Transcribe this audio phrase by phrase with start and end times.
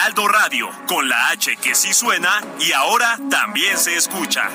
[0.00, 4.48] Heraldo Radio, con la H que sí suena y ahora también se escucha.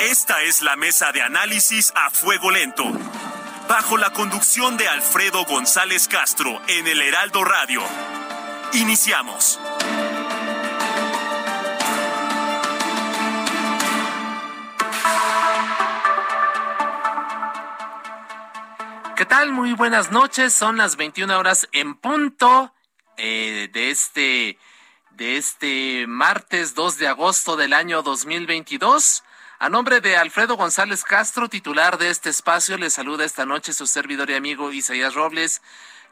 [0.00, 2.82] Esta es la mesa de análisis a fuego lento,
[3.68, 7.82] bajo la conducción de Alfredo González Castro en el Heraldo Radio.
[8.72, 9.60] Iniciamos.
[19.24, 19.52] ¿Qué tal?
[19.52, 20.52] Muy buenas noches.
[20.52, 22.74] Son las 21 horas en punto
[23.16, 24.58] eh, de este
[25.12, 29.24] de este martes 2 de agosto del año 2022.
[29.60, 33.86] A nombre de Alfredo González Castro, titular de este espacio, le saluda esta noche su
[33.86, 35.62] servidor y amigo Isaías Robles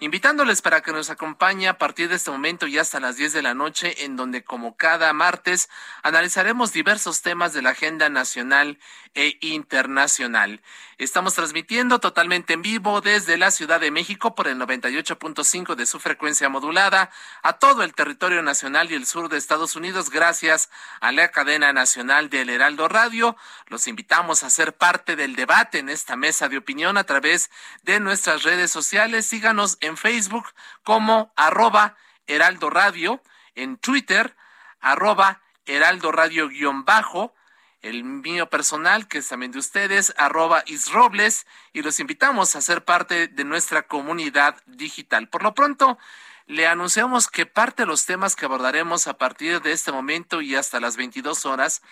[0.02, 3.42] invitándoles para que nos acompañe a partir de este momento y hasta las 10 de
[3.42, 5.68] la noche, en donde como cada martes
[6.02, 8.80] analizaremos diversos temas de la agenda nacional
[9.14, 10.62] e internacional.
[10.98, 16.00] Estamos transmitiendo totalmente en vivo desde la Ciudad de México por el 98.5 de su
[16.00, 17.10] frecuencia modulada
[17.42, 21.72] a todo el territorio nacional y el sur de Estados Unidos gracias a la cadena
[21.72, 23.36] nacional del Heraldo Radio.
[23.66, 27.50] Los invitamos a ser parte del debate en esta mesa de opinión a través
[27.82, 29.26] de nuestras redes sociales.
[29.26, 30.46] Síganos en Facebook
[30.82, 31.96] como arroba
[32.26, 33.22] Heraldo Radio,
[33.54, 34.36] en Twitter
[34.82, 37.34] arroba Heraldo Radio guion bajo,
[37.82, 42.84] el mío personal, que es también de ustedes, arroba isrobles, y los invitamos a ser
[42.84, 45.28] parte de nuestra comunidad digital.
[45.28, 45.98] Por lo pronto,
[46.46, 50.54] le anunciamos que parte de los temas que abordaremos a partir de este momento y
[50.54, 51.82] hasta las 22 horas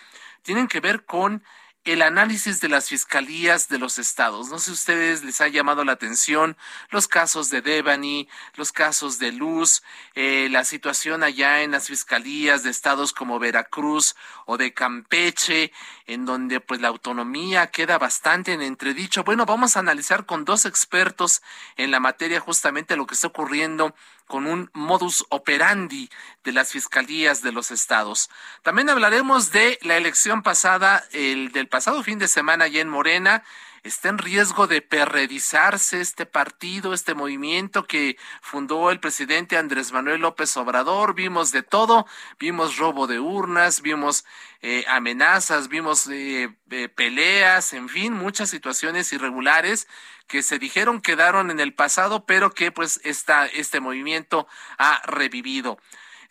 [0.43, 1.43] tienen que ver con
[1.83, 4.49] el análisis de las fiscalías de los estados.
[4.49, 6.55] No sé si ustedes les ha llamado la atención
[6.91, 9.81] los casos de Devani, los casos de Luz,
[10.13, 14.15] eh, la situación allá en las fiscalías de estados como Veracruz
[14.51, 15.71] o de Campeche,
[16.07, 19.23] en donde pues la autonomía queda bastante en entredicho.
[19.23, 21.41] Bueno, vamos a analizar con dos expertos
[21.77, 23.95] en la materia justamente lo que está ocurriendo
[24.27, 26.09] con un modus operandi
[26.43, 28.29] de las fiscalías de los estados.
[28.61, 33.45] También hablaremos de la elección pasada, el del pasado fin de semana allá en Morena,
[33.83, 40.21] está en riesgo de perredizarse este partido, este movimiento que fundó el presidente Andrés Manuel
[40.21, 41.15] López Obrador.
[41.15, 42.05] Vimos de todo,
[42.39, 44.25] vimos robo de urnas, vimos
[44.61, 49.87] eh, amenazas, vimos eh, eh, peleas, en fin, muchas situaciones irregulares
[50.27, 55.77] que se dijeron quedaron en el pasado, pero que pues este movimiento ha revivido.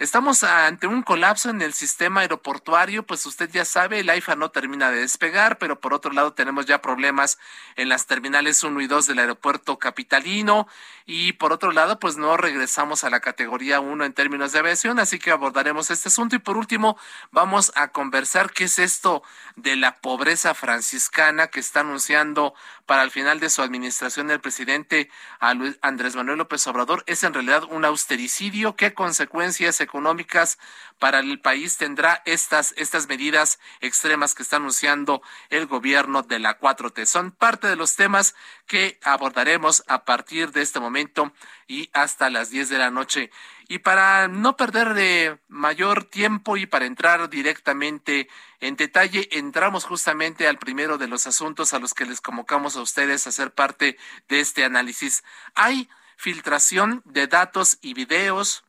[0.00, 4.50] Estamos ante un colapso en el sistema aeroportuario, pues usted ya sabe, el AIFA no
[4.50, 7.38] termina de despegar, pero por otro lado tenemos ya problemas
[7.76, 10.66] en las terminales 1 y 2 del aeropuerto capitalino
[11.04, 14.98] y por otro lado, pues no regresamos a la categoría 1 en términos de aviación,
[15.00, 16.96] así que abordaremos este asunto y por último
[17.30, 19.22] vamos a conversar qué es esto
[19.56, 22.54] de la pobreza franciscana que está anunciando
[22.86, 27.04] para el final de su administración el presidente Andrés Manuel López Obrador.
[27.06, 28.76] ¿Es en realidad un austericidio?
[28.76, 29.89] ¿Qué consecuencias económicas
[30.98, 36.60] para el país tendrá estas, estas medidas extremas que está anunciando el gobierno de la
[36.60, 37.06] 4T.
[37.06, 38.34] Son parte de los temas
[38.66, 41.32] que abordaremos a partir de este momento
[41.66, 43.30] y hasta las 10 de la noche.
[43.68, 50.48] Y para no perder de mayor tiempo y para entrar directamente en detalle, entramos justamente
[50.48, 53.96] al primero de los asuntos a los que les convocamos a ustedes a ser parte
[54.28, 55.22] de este análisis.
[55.54, 58.64] Hay filtración de datos y videos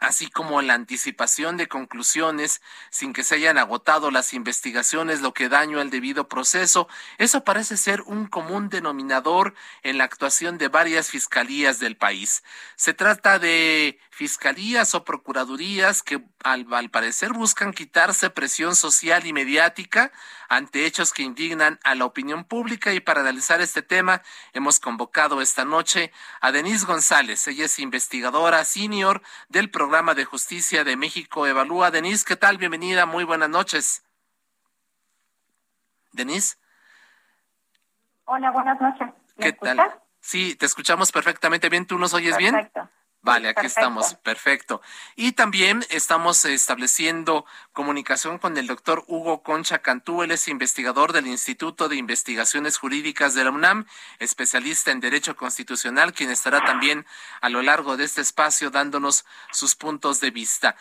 [0.00, 2.60] así como la anticipación de conclusiones
[2.90, 6.88] sin que se hayan agotado las investigaciones, lo que daño al debido proceso.
[7.18, 12.42] Eso parece ser un común denominador en la actuación de varias fiscalías del país.
[12.76, 20.10] Se trata de fiscalías o procuradurías que al, parecer buscan quitarse presión social y mediática
[20.48, 24.22] ante hechos que indignan a la opinión pública y para analizar este tema
[24.54, 26.10] hemos convocado esta noche
[26.40, 27.46] a Denise González.
[27.46, 31.92] Ella es investigadora senior del programa de justicia de México Evalúa.
[31.92, 32.58] Denise, ¿qué tal?
[32.58, 34.02] Bienvenida, muy buenas noches.
[36.10, 36.56] Denise.
[38.24, 39.10] Hola, buenas noches.
[39.38, 39.78] ¿Qué tal?
[40.20, 41.86] Sí, te escuchamos perfectamente bien.
[41.86, 42.52] ¿Tú nos oyes bien?
[42.56, 42.90] Perfecto.
[43.28, 44.80] Vale, aquí estamos, perfecto.
[45.14, 47.44] Y también estamos estableciendo
[47.74, 53.34] comunicación con el doctor Hugo Concha Cantú, él es investigador del Instituto de Investigaciones Jurídicas
[53.34, 53.84] de la UNAM,
[54.18, 57.04] especialista en Derecho Constitucional, quien estará también
[57.42, 60.76] a lo largo de este espacio dándonos sus puntos de vista.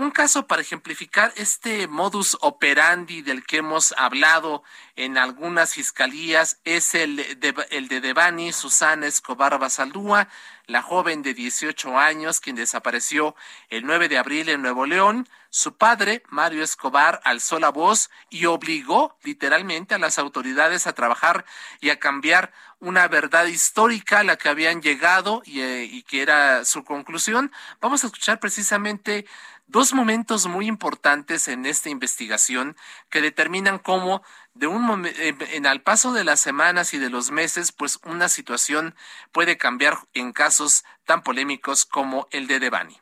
[0.00, 4.62] Un caso para ejemplificar este modus operandi del que hemos hablado
[4.94, 10.28] en algunas fiscalías es el de, el de Devani Susana Escobar Basaldúa,
[10.66, 13.34] la joven de 18 años quien desapareció
[13.70, 15.28] el 9 de abril en Nuevo León.
[15.50, 21.44] Su padre, Mario Escobar, alzó la voz y obligó literalmente a las autoridades a trabajar
[21.80, 26.22] y a cambiar una verdad histórica a la que habían llegado y, eh, y que
[26.22, 27.50] era su conclusión.
[27.80, 29.26] Vamos a escuchar precisamente
[29.68, 32.76] dos momentos muy importantes en esta investigación
[33.10, 34.22] que determinan cómo
[34.54, 38.94] de un en al paso de las semanas y de los meses, pues una situación
[39.30, 42.98] puede cambiar en casos tan polémicos como el de Devani.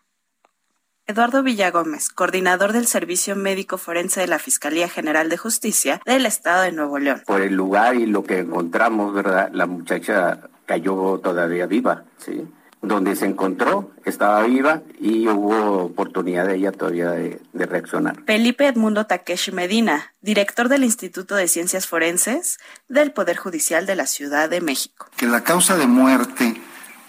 [1.08, 6.62] Eduardo Villagómez, coordinador del Servicio Médico Forense de la Fiscalía General de Justicia del Estado
[6.62, 7.22] de Nuevo León.
[7.24, 9.50] Por el lugar y lo que encontramos, ¿verdad?
[9.52, 12.44] La muchacha cayó todavía viva, ¿sí?
[12.86, 18.22] Donde se encontró, estaba viva y hubo oportunidad de ella todavía de, reaccionar.
[18.26, 24.06] Felipe Edmundo Takeshi Medina, director del Instituto de Ciencias Forenses del Poder Judicial de la
[24.06, 25.06] Ciudad de México.
[25.16, 26.60] Que la causa de muerte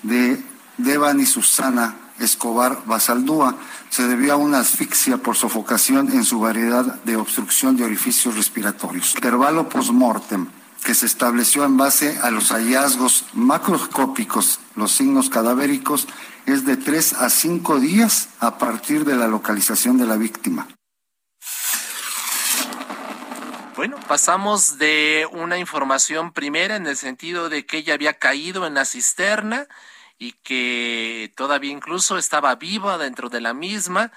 [0.03, 0.37] de
[0.77, 3.55] Devan y Susana Escobar Basaldúa
[3.89, 9.13] se debió a una asfixia por sofocación en su variedad de obstrucción de orificios respiratorios.
[9.15, 10.47] Intervalo postmortem
[10.83, 16.07] que se estableció en base a los hallazgos macroscópicos, los signos cadavéricos,
[16.45, 20.67] es de tres a cinco días a partir de la localización de la víctima.
[23.75, 28.73] Bueno, pasamos de una información primera en el sentido de que ella había caído en
[28.73, 29.67] la cisterna
[30.17, 34.11] y que todavía incluso estaba viva dentro de la misma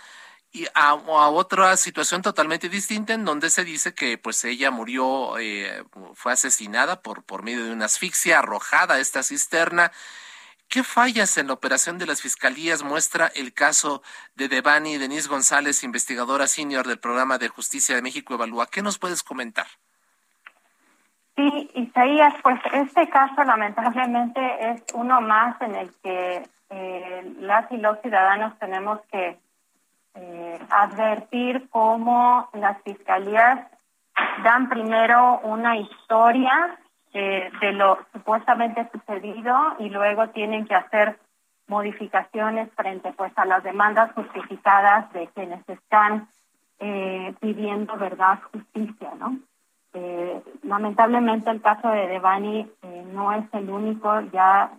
[0.52, 5.84] y a, otra situación totalmente distinta en donde se dice que pues ella murió, eh,
[6.14, 9.92] fue asesinada por, por medio de una asfixia arrojada a esta cisterna.
[10.68, 14.02] ¿Qué fallas en la operación de las fiscalías muestra el caso
[14.34, 18.66] de Devani Denise González, investigadora senior del programa de justicia de México Evalúa?
[18.66, 19.66] ¿Qué nos puedes comentar?
[21.36, 27.76] Sí, Isaías, pues este caso lamentablemente es uno más en el que eh, las y
[27.76, 29.38] los ciudadanos tenemos que
[30.14, 33.66] eh, advertir cómo las fiscalías
[34.44, 36.78] dan primero una historia
[37.12, 41.18] eh, de lo supuestamente sucedido y luego tienen que hacer
[41.66, 46.28] modificaciones frente pues a las demandas justificadas de quienes están
[46.80, 49.38] eh, pidiendo verdad justicia no
[49.92, 54.70] eh, lamentablemente el caso de Devani eh, no es el único ya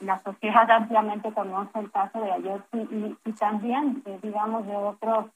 [0.00, 5.26] la sociedad ampliamente conoce el caso de ayer y, también, eh, digamos, de otros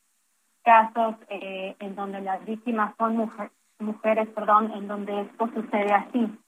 [0.63, 3.31] casos eh, en donde las víctimas son
[3.79, 6.39] mujeres, perdón, en donde esto sucede así.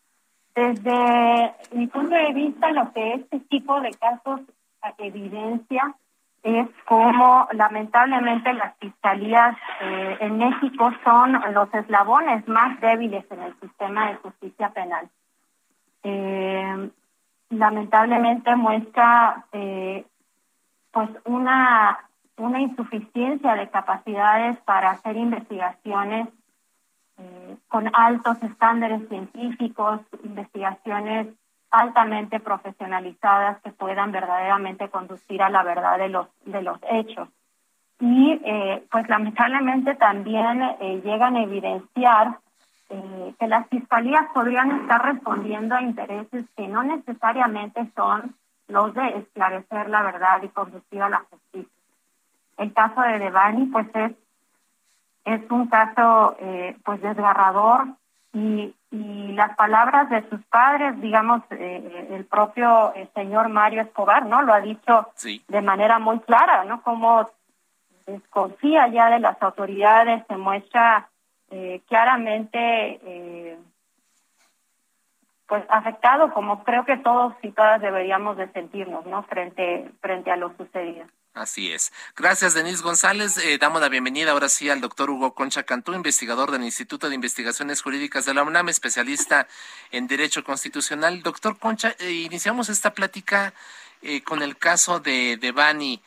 [0.55, 4.41] Desde mi punto de vista, lo que este tipo de casos
[4.99, 5.95] evidencia
[6.43, 13.61] es como lamentablemente las fiscalías eh, en México son los eslabones más débiles en el
[13.61, 15.09] sistema de justicia penal.
[16.05, 16.91] Eh,
[17.51, 20.05] lamentablemente muestra eh,
[20.91, 21.99] pues una
[22.39, 26.29] una insuficiencia de capacidades para hacer investigaciones
[27.19, 31.29] eh, con altos estándares científicos, investigaciones
[31.71, 37.29] altamente profesionalizadas que puedan verdaderamente conducir a la verdad de los de los hechos.
[37.99, 42.39] Y eh, pues lamentablemente también eh, llegan a evidenciar
[42.89, 48.35] eh, que las fiscalías podrían estar respondiendo a intereses que no necesariamente son
[48.69, 51.71] los de esclarecer la verdad y conducir a la justicia.
[52.59, 54.13] El caso de Devani, pues es
[55.27, 57.89] es un caso eh, pues desgarrador
[58.33, 64.25] y, y las palabras de sus padres, digamos, eh, el propio eh, señor Mario Escobar,
[64.25, 64.43] ¿no?
[64.43, 65.09] Lo ha dicho
[65.49, 66.81] de manera muy clara, ¿no?
[66.83, 67.29] Como
[68.07, 71.09] desconfía ya de las autoridades, se muestra
[71.51, 72.59] eh, claramente
[73.05, 73.59] eh,
[75.47, 80.37] pues afectado como creo que todos y todas deberíamos de sentirnos no frente frente a
[80.37, 81.93] lo sucedido Así es.
[82.17, 83.37] Gracias, Denise González.
[83.37, 87.15] Eh, damos la bienvenida ahora sí al doctor Hugo Concha Cantú, investigador del Instituto de
[87.15, 89.47] Investigaciones Jurídicas de la UNAM, especialista
[89.91, 91.23] en Derecho Constitucional.
[91.23, 93.53] Doctor Concha, iniciamos esta plática
[94.25, 96.03] con el caso de, de Bani.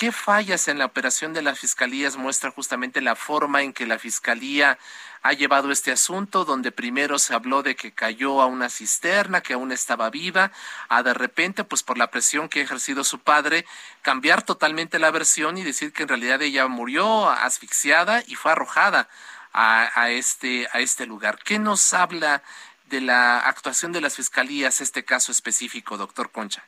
[0.00, 3.98] ¿Qué fallas en la operación de las fiscalías muestra justamente la forma en que la
[3.98, 4.78] fiscalía
[5.20, 9.52] ha llevado este asunto, donde primero se habló de que cayó a una cisterna, que
[9.52, 10.52] aún estaba viva,
[10.88, 13.66] a de repente, pues por la presión que ha ejercido su padre,
[14.00, 19.06] cambiar totalmente la versión y decir que en realidad ella murió asfixiada y fue arrojada
[19.52, 21.40] a, este, a este lugar.
[21.44, 22.42] ¿Qué nos habla
[22.86, 26.64] de la actuación de las fiscalías este caso específico, doctor Concha?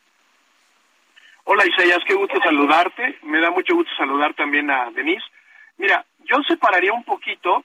[1.44, 3.18] Hola Isaías, qué gusto saludarte.
[3.22, 5.24] Me da mucho gusto saludar también a Denise.
[5.76, 7.64] Mira, yo separaría un poquito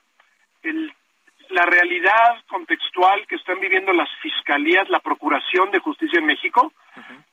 [1.49, 6.73] la realidad contextual que están viviendo las fiscalías, la Procuración de Justicia en México,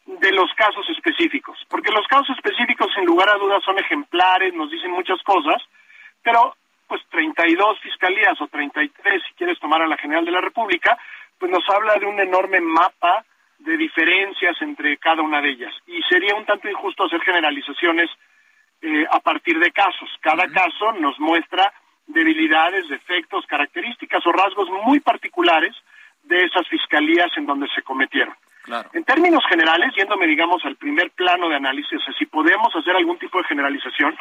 [0.04, 1.58] de los casos específicos.
[1.68, 5.62] Porque los casos específicos, sin lugar a dudas, son ejemplares, nos dicen muchas cosas,
[6.22, 6.54] pero
[6.86, 10.98] pues 32 fiscalías o 33, si quieres tomar a la General de la República,
[11.38, 13.24] pues nos habla de un enorme mapa
[13.64, 15.75] de diferencias entre cada una de ellas.
[15.87, 18.11] Y sería un tanto injusto hacer generalizaciones
[18.83, 20.11] eh, a partir de casos.
[20.21, 21.73] Cada caso nos muestra
[22.06, 25.75] debilidades, defectos, características o rasgos muy particulares
[26.25, 28.35] de esas fiscalías en donde se cometieron.
[28.94, 33.37] En términos generales, yéndome, digamos, al primer plano de análisis, si podemos hacer algún tipo
[33.38, 34.16] de generalización,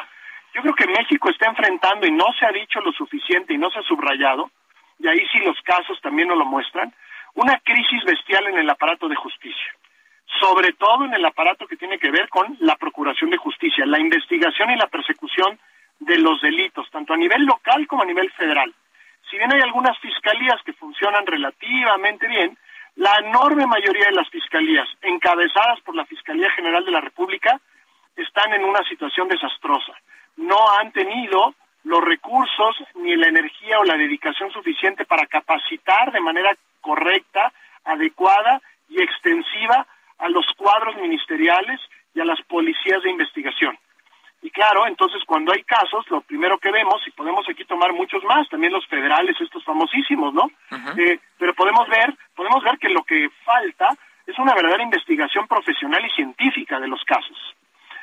[0.54, 3.70] yo creo que México está enfrentando, y no se ha dicho lo suficiente y no
[3.70, 4.50] se ha subrayado,
[4.98, 6.92] y ahí sí los casos también nos lo muestran,
[7.34, 9.74] una crisis bestial en el aparato de justicia,
[10.40, 13.98] sobre todo en el aparato que tiene que ver con la procuración de justicia, la
[13.98, 15.58] investigación y la persecución
[16.00, 18.72] de los delitos, tanto a nivel local como a nivel federal.
[19.30, 22.56] Si bien hay algunas fiscalías que funcionan relativamente bien,
[22.96, 27.60] la enorme mayoría de las fiscalías, encabezadas por la Fiscalía General de la República,
[28.14, 29.92] están en una situación desastrosa.
[30.36, 36.20] No han tenido los recursos ni la energía o la dedicación suficiente para capacitar de
[36.20, 37.52] manera correcta,
[37.84, 39.86] adecuada y extensiva
[40.18, 41.80] a los cuadros ministeriales
[42.14, 43.76] y a las policías de investigación.
[44.42, 48.22] Y claro, entonces cuando hay casos, lo primero que vemos, y podemos aquí tomar muchos
[48.24, 50.50] más, también los federales, estos famosísimos, ¿no?
[50.98, 53.88] Eh, pero podemos ver, podemos ver que lo que falta
[54.26, 57.38] es una verdadera investigación profesional y científica de los casos.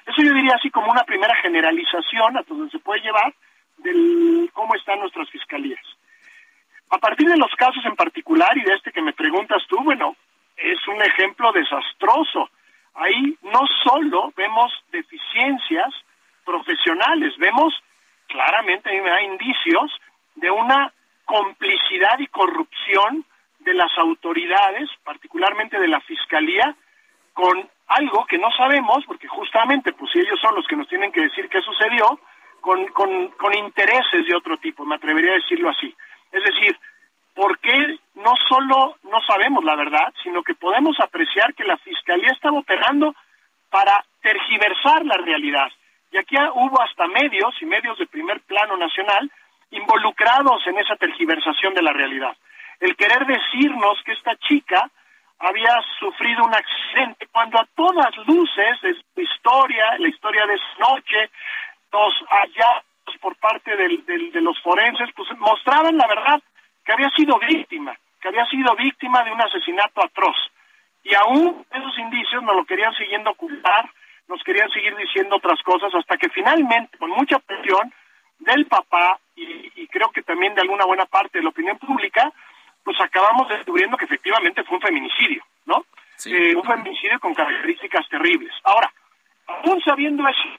[0.08, 3.34] Eso yo diría así como una primera generalización a donde se puede llevar
[3.78, 5.86] de cómo están nuestras fiscalías.
[6.92, 10.16] A partir de los casos en particular y de este que me preguntas tú, bueno,
[10.58, 12.50] es un ejemplo desastroso.
[12.96, 15.94] Ahí no solo vemos deficiencias,
[16.44, 17.34] profesionales.
[17.38, 17.74] Vemos
[18.28, 19.92] claramente, da indicios
[20.36, 20.92] de una
[21.26, 23.26] complicidad y corrupción
[23.60, 26.76] de las autoridades, particularmente de la Fiscalía,
[27.34, 31.22] con algo que no sabemos, porque justamente, pues ellos son los que nos tienen que
[31.22, 32.20] decir qué sucedió,
[32.60, 35.96] con, con intereses de otro tipo, me atrevería a decirlo así.
[36.32, 36.78] Es decir,
[37.34, 42.32] ¿por qué no solo no sabemos la verdad, sino que podemos apreciar que la Fiscalía
[42.32, 43.16] estaba operando
[43.70, 45.70] para tergiversar la realidad,
[46.12, 49.32] y aquí hubo hasta medios y medios de primer plano nacional
[49.72, 52.36] involucrados en esa tergiversación de la realidad.
[52.82, 54.90] El querer decirnos que esta chica
[55.40, 60.90] había sufrido un accidente cuando a todas luces de su historia, la historia de esa
[60.90, 61.30] noche,
[61.92, 62.14] los
[63.20, 66.42] por parte de los forenses, pues mostraban la verdad
[66.86, 70.36] que había sido víctima, que había sido víctima de un asesinato atroz.
[71.04, 73.90] Y aún esos indicios nos lo querían siguiendo ocultar,
[74.28, 77.92] nos querían seguir diciendo otras cosas hasta que finalmente, con mucha presión
[78.40, 82.32] del papá y, creo que también de alguna buena parte de la opinión pública,
[82.84, 85.86] pues acabamos descubriendo que efectivamente fue un feminicidio, ¿no?
[86.26, 88.54] Eh, un feminicidio con características terribles.
[88.64, 88.92] Ahora,
[89.48, 90.50] aún sabiendo eso,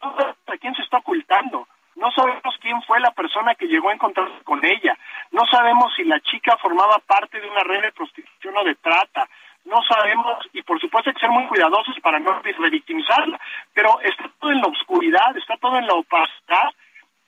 [0.00, 1.67] a quién se está ocultando,
[2.08, 4.96] no sabemos quién fue la persona que llegó a encontrarse con ella,
[5.30, 9.28] no sabemos si la chica formaba parte de una red de prostitución o de trata,
[9.66, 13.38] no sabemos y por supuesto hay que ser muy cuidadosos para no revictimizarla,
[13.74, 16.72] pero está todo en la oscuridad, está todo en la opacidad,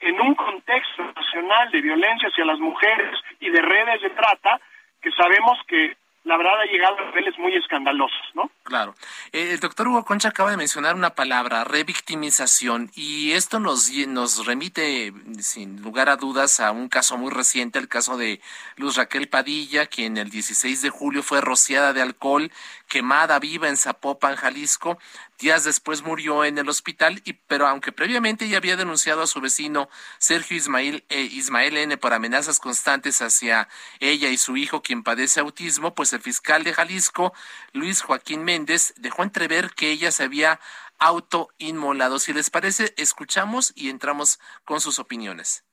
[0.00, 4.58] en un contexto nacional de violencia hacia las mujeres y de redes de trata
[5.02, 5.94] que sabemos que
[6.24, 8.50] la verdad ha llegado a niveles muy escandalosos, ¿no?
[8.70, 8.94] Claro.
[9.32, 14.46] Eh, el doctor Hugo Concha acaba de mencionar una palabra, revictimización, y esto nos, nos
[14.46, 18.40] remite, sin lugar a dudas, a un caso muy reciente, el caso de
[18.76, 22.52] Luz Raquel Padilla, quien el 16 de julio fue rociada de alcohol,
[22.86, 24.98] quemada viva en Zapopan, Jalisco,
[25.40, 29.40] Días después murió en el hospital, y, pero aunque previamente ya había denunciado a su
[29.40, 31.96] vecino Sergio Ismael, eh, Ismael N.
[31.96, 33.66] por amenazas constantes hacia
[34.00, 37.32] ella y su hijo, quien padece autismo, pues el fiscal de Jalisco,
[37.72, 40.60] Luis Joaquín Méndez, dejó entrever que ella se había
[40.98, 42.18] autoinmolado.
[42.18, 45.64] Si les parece, escuchamos y entramos con sus opiniones.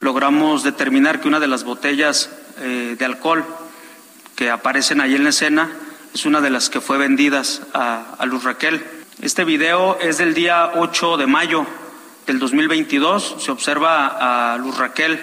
[0.00, 3.44] Logramos determinar que una de las botellas eh, de alcohol
[4.36, 5.70] que aparecen ahí en la escena
[6.12, 8.84] es una de las que fue vendidas a Luz Raquel.
[9.22, 11.66] Este video es del día 8 de mayo
[12.26, 13.36] del 2022.
[13.38, 15.20] Se observa a Luz Raquel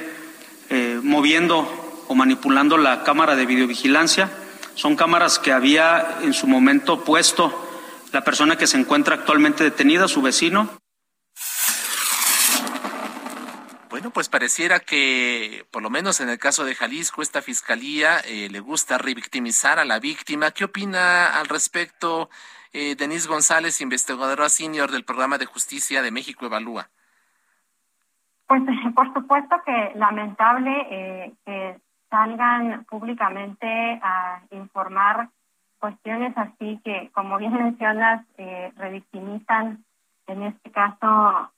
[0.70, 4.32] eh, moviendo o manipulando la cámara de videovigilancia.
[4.76, 7.54] Son cámaras que había en su momento puesto
[8.12, 10.70] la persona que se encuentra actualmente detenida, su vecino.
[13.90, 18.48] Bueno, pues pareciera que, por lo menos en el caso de Jalisco, esta fiscalía eh,
[18.50, 20.52] le gusta revictimizar a la víctima.
[20.52, 22.30] ¿Qué opina al respecto
[22.74, 26.90] eh, Denise González, investigadora senior del Programa de Justicia de México Evalúa?
[28.48, 28.62] Pues
[28.96, 31.78] por supuesto que lamentable eh, que
[32.12, 35.30] salgan públicamente a informar
[35.80, 39.84] cuestiones así que, como bien mencionas, eh, revictimizan
[40.28, 41.08] en este caso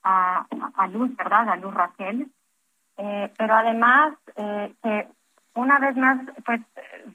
[0.03, 0.47] a,
[0.91, 1.49] Luz, ¿verdad?
[1.49, 2.31] A Luz Raquel.
[2.97, 5.07] Eh, pero además eh, que
[5.55, 6.61] una vez más, pues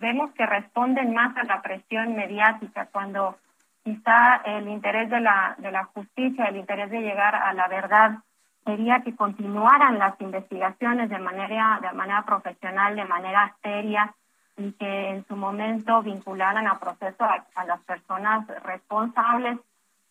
[0.00, 3.38] vemos que responden más a la presión mediática cuando
[3.82, 8.18] quizá el interés de la, de la justicia, el interés de llegar a la verdad
[8.64, 14.14] sería que continuaran las investigaciones de manera, de manera profesional, de manera seria
[14.56, 19.58] y que en su momento vincularan a proceso a las personas responsables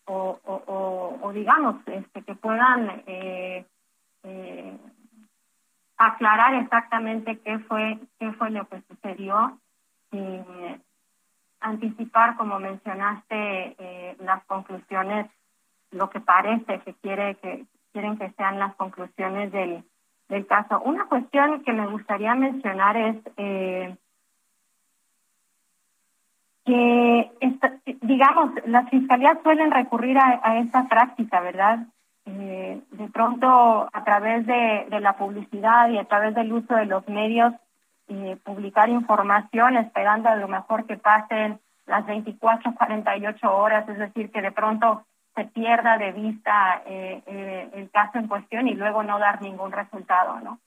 [0.06, 3.66] o, digamos, este, que puedan eh,
[4.24, 4.77] eh,
[5.98, 9.60] aclarar exactamente qué fue, qué fue lo que sucedió,
[10.12, 10.39] y
[11.60, 15.27] anticipar, como mencionaste, eh, las conclusiones,
[15.92, 17.66] lo que parece que quiere que
[17.98, 19.84] quieren que sean las conclusiones del,
[20.30, 20.80] del caso.
[20.82, 23.98] Una cuestión que me gustaría mencionar es eh,
[26.63, 27.32] que,
[28.04, 31.88] digamos, las fiscalías suelen recurrir a, esta práctica, ¿verdad?
[32.25, 37.08] Eh, de pronto, a través de, la publicidad y a través del uso de los
[37.08, 37.51] medios,
[38.10, 44.30] eh, publicar información esperando a lo mejor que pasen las 24, 48 horas, es decir,
[44.32, 45.07] que de pronto
[45.38, 50.39] se pierda de vista eh, el caso en cuestión y luego no dar ningún resultado,
[50.41, 50.60] ¿no?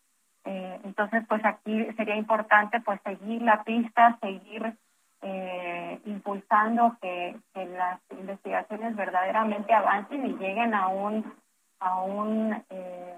[0.42, 4.74] entonces, pues aquí sería importante pues seguir la pista, seguir
[5.22, 11.30] eh, impulsando que, las investigaciones verdaderamente avancen y lleguen a un
[11.78, 13.16] a un eh,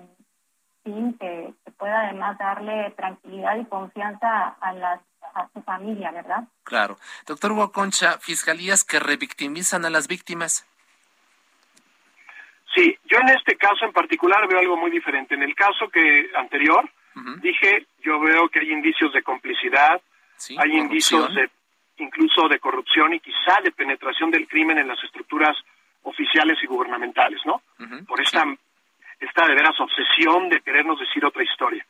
[0.82, 5.00] fin que, pueda además darle tranquilidad y confianza a las
[5.34, 6.44] a su familia, ¿verdad?
[6.64, 6.98] Claro.
[7.26, 10.66] Doctor Hugo Concha, fiscalías que revictimizan a las víctimas.
[12.74, 15.34] Sí, yo en este caso en particular veo algo muy diferente.
[15.34, 16.88] En el caso que anterior,
[17.40, 20.00] dije, yo veo que hay indicios de complicidad,
[20.58, 21.50] hay indicios de
[21.98, 25.56] incluso de corrupción y quizá de penetración del crimen en las estructuras
[26.02, 27.62] oficiales y gubernamentales, ¿no?
[28.06, 28.44] Por esta,
[29.20, 31.84] esta de veras obsesión de querernos decir otra historia.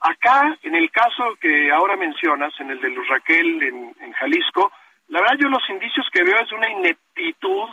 [0.00, 4.72] Acá, en el caso que ahora mencionas, en el de Luz Raquel en, Jalisco,
[5.08, 7.68] la verdad yo los indicios que veo es una ineptitud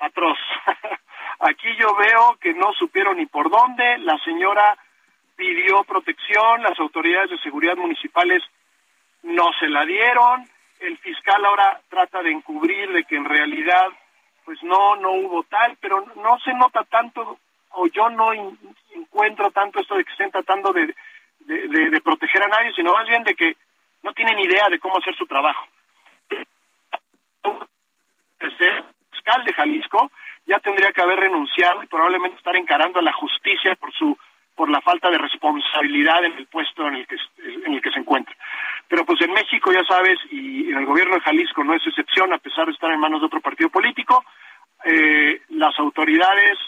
[0.00, 0.38] atroz.
[1.40, 4.76] Aquí yo veo que no supieron ni por dónde, la señora
[5.36, 8.42] pidió protección, las autoridades de seguridad municipales
[9.22, 10.48] no se la dieron,
[10.80, 13.86] el fiscal ahora trata de encubrir de que en realidad
[14.44, 17.38] pues no no hubo tal pero no se nota tanto
[17.70, 18.32] o yo no
[18.94, 20.94] encuentro tanto esto de que estén tratando de,
[21.40, 23.56] de, proteger a nadie sino más bien de que
[24.02, 25.66] no tienen idea de cómo hacer su trabajo.
[28.40, 30.10] El fiscal de Jalisco
[30.48, 34.18] ya tendría que haber renunciado y probablemente estar encarando a la justicia por su
[34.56, 37.16] por la falta de responsabilidad en el puesto en el que
[37.64, 38.34] en el que se encuentra
[38.88, 42.32] pero pues en México, ya sabes, y en el gobierno de Jalisco no es excepción,
[42.32, 44.24] a pesar de estar en manos de otro partido político,
[44.84, 46.58] eh, las autoridades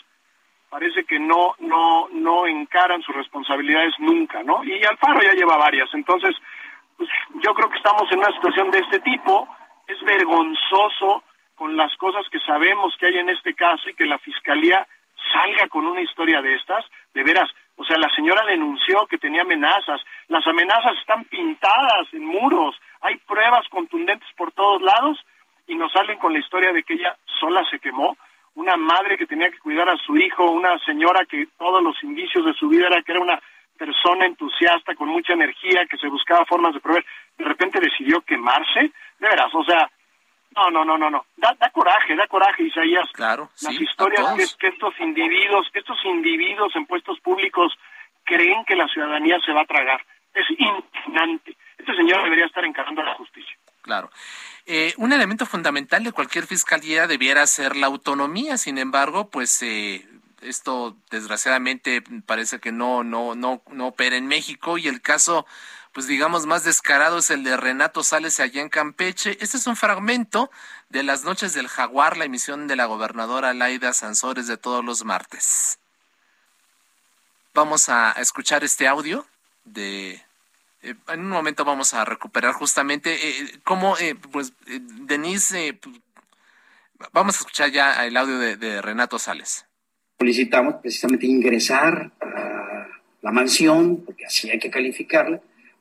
[0.68, 4.62] parece que no, no, no encaran sus responsabilidades nunca, ¿no?
[4.62, 5.88] Y Alfaro ya lleva varias.
[5.94, 6.36] Entonces,
[6.96, 7.08] pues,
[7.42, 9.48] yo creo que estamos en una situación de este tipo.
[9.88, 11.24] Es vergonzoso
[11.60, 14.88] con las cosas que sabemos que hay en este caso y que la Fiscalía
[15.30, 16.86] salga con una historia de estas.
[17.12, 20.00] De veras, o sea, la señora denunció que tenía amenazas.
[20.28, 22.80] Las amenazas están pintadas en muros.
[23.02, 25.18] Hay pruebas contundentes por todos lados
[25.66, 28.16] y nos salen con la historia de que ella sola se quemó.
[28.54, 32.46] Una madre que tenía que cuidar a su hijo, una señora que todos los indicios
[32.46, 33.38] de su vida era que era una
[33.76, 37.04] persona entusiasta, con mucha energía, que se buscaba formas de proveer,
[37.36, 38.92] de repente decidió quemarse.
[39.18, 39.90] De veras, o sea,
[40.56, 41.26] no, no, no, no, no.
[41.36, 43.08] Da, da coraje, da coraje, Isaías.
[43.12, 43.50] Claro.
[43.62, 47.72] Las historias que, que, estos individuos, que estos individuos en puestos públicos
[48.24, 50.04] creen que la ciudadanía se va a tragar.
[50.34, 51.56] Es indignante.
[51.78, 53.56] Este señor debería estar encarando la justicia.
[53.82, 54.10] Claro.
[54.66, 58.58] Eh, un elemento fundamental de cualquier fiscalía debiera ser la autonomía.
[58.58, 60.06] Sin embargo, pues eh,
[60.42, 65.46] esto desgraciadamente parece que no no no no opera en México y el caso
[65.92, 69.36] pues digamos, más descarado es el de Renato Sales allá en Campeche.
[69.40, 70.50] Este es un fragmento
[70.88, 75.04] de Las Noches del Jaguar, la emisión de la gobernadora Laida Sansores de todos los
[75.04, 75.78] martes.
[77.54, 79.26] Vamos a escuchar este audio
[79.64, 80.22] de...
[80.82, 85.96] Eh, en un momento vamos a recuperar justamente eh, cómo, eh, pues, Denise, pues,
[87.12, 89.66] vamos a escuchar ya el audio de, de Renato Sales.
[90.18, 92.86] Solicitamos precisamente ingresar a
[93.20, 95.40] la mansión, porque así hay que calificarla,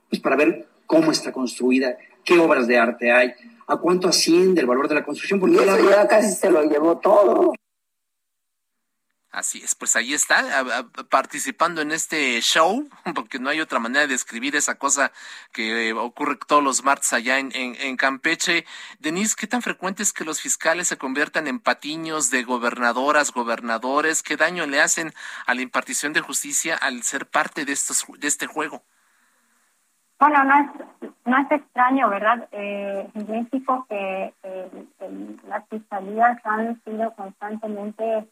[0.09, 3.33] pues para ver cómo está construida, qué obras de arte hay,
[3.67, 5.39] a cuánto asciende el valor de la construcción.
[5.39, 5.57] Porque
[5.89, 7.53] ya casi se lo llevó todo.
[9.31, 14.13] Así es, pues ahí está, participando en este show, porque no hay otra manera de
[14.13, 15.11] describir esa cosa
[15.51, 18.65] que ocurre todos los martes allá en, en, Campeche.
[18.97, 24.23] Denise, ¿qué tan frecuente es que los fiscales se conviertan en patiños de gobernadoras, gobernadores?
[24.23, 25.13] ¿Qué daño le hacen
[25.45, 28.83] a la impartición de justicia al ser parte de, estos, de este juego?
[30.19, 32.49] Bueno, no es, no es extraño, ¿verdad?
[32.51, 34.33] Eh, en México que
[35.47, 38.27] las fiscalías han sido constantemente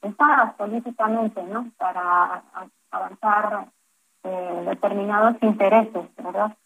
[0.00, 1.70] usadas políticamente, ¿no?
[1.76, 2.42] Para
[2.90, 3.66] avanzar
[4.24, 6.56] eh, determinados intereses, ¿verdad?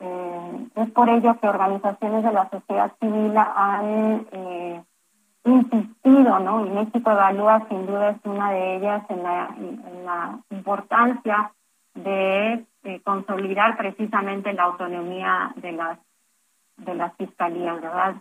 [0.00, 4.84] Eh, es por ello que organizaciones de la sociedad civil han eh,
[5.44, 6.66] insistido, ¿no?
[6.66, 11.52] Y México Evalúa sin duda es una de ellas en la, en la importancia
[11.96, 12.64] de
[13.02, 15.98] consolidar precisamente la autonomía de las
[16.76, 18.16] de las fiscalías, ¿verdad?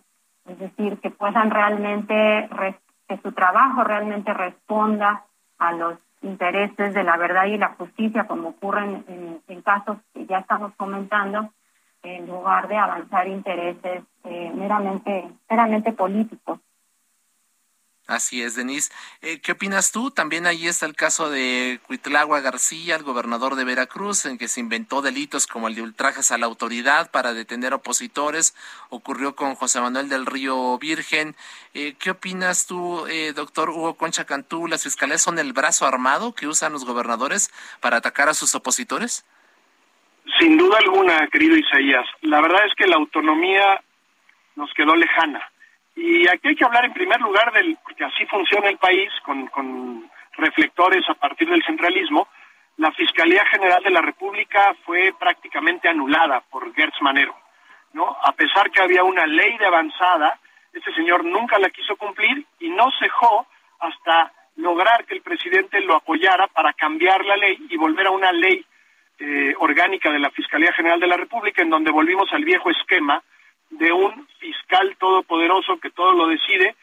[0.47, 2.49] Es decir, que puedan realmente
[3.07, 5.25] que su trabajo realmente responda
[5.59, 10.25] a los intereses de la verdad y la justicia, como ocurren en, en casos que
[10.25, 11.51] ya estamos comentando,
[12.01, 16.59] en lugar de avanzar intereses eh, meramente, meramente políticos.
[18.07, 18.93] Así es, Denise.
[19.23, 20.11] Eh, ¿Qué opinas tú?
[20.11, 24.59] También ahí está el caso de Cuitlagua García, el gobernador de Veracruz, en que se
[24.59, 28.55] inventó delitos como el de ultrajes a la autoridad para detener opositores.
[28.89, 31.35] Ocurrió con José Manuel del Río Virgen.
[31.73, 34.67] Eh, ¿Qué opinas tú, eh, doctor Hugo Concha Cantú?
[34.67, 39.25] ¿Las fiscalías son el brazo armado que usan los gobernadores para atacar a sus opositores?
[40.37, 42.05] Sin duda alguna, querido Isaías.
[42.21, 43.81] La verdad es que la autonomía
[44.55, 45.41] nos quedó lejana
[45.95, 49.47] y aquí hay que hablar en primer lugar del, porque así funciona el país, con,
[49.47, 52.27] con reflectores a partir del centralismo,
[52.77, 57.35] la Fiscalía General de la República fue prácticamente anulada por Gertz Manero.
[57.93, 58.17] ¿no?
[58.21, 60.37] A pesar que había una ley de avanzada,
[60.73, 63.47] este señor nunca la quiso cumplir y no cejó
[63.79, 68.33] hasta lograr que el presidente lo apoyara para cambiar la ley y volver a una
[68.33, 68.65] ley
[69.19, 73.23] eh, orgánica de la Fiscalía General de la República, en donde volvimos al viejo esquema
[73.77, 76.75] de un fiscal todopoderoso que todo lo decide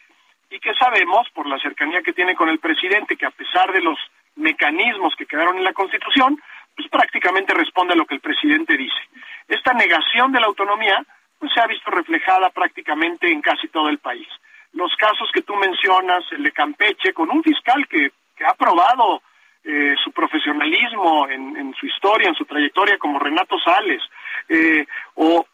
[0.51, 3.81] y que sabemos, por la cercanía que tiene con el presidente, que a pesar de
[3.81, 3.99] los
[4.37, 6.41] mecanismos que quedaron en la Constitución,
[6.77, 9.01] pues prácticamente responde a lo que el presidente dice.
[9.49, 11.05] Esta negación de la autonomía
[11.39, 14.29] pues se ha visto reflejada prácticamente en casi todo el país.
[14.75, 18.13] Los casos que tú mencionas, el de Campeche, con un fiscal que,
[18.45, 19.23] ha probado
[19.63, 24.03] eh, su profesionalismo en, su historia, en su trayectoria, como Renato Sales,
[24.49, 25.47] eh, o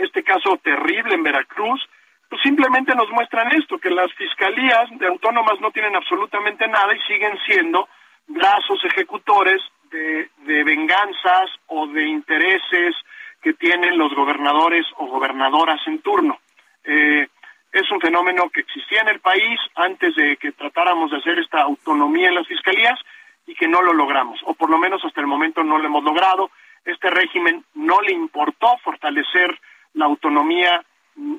[0.00, 1.80] este caso terrible en Veracruz,
[2.28, 7.00] pues simplemente nos muestran esto, que las fiscalías de autónomas no tienen absolutamente nada y
[7.00, 7.88] siguen siendo
[8.28, 9.60] brazos ejecutores
[9.90, 10.28] de,
[10.64, 12.94] venganzas o de intereses
[13.42, 16.38] que tienen los gobernadores o gobernadoras en turno.
[16.84, 17.26] Eh,
[17.72, 21.62] es un fenómeno que existía en el país antes de que tratáramos de hacer esta
[21.62, 22.98] autonomía en las fiscalías
[23.46, 26.04] y que no lo logramos, o por lo menos hasta el momento no lo hemos
[26.04, 26.50] logrado.
[26.84, 29.58] Este régimen no le importó fortalecer
[29.94, 30.84] la autonomía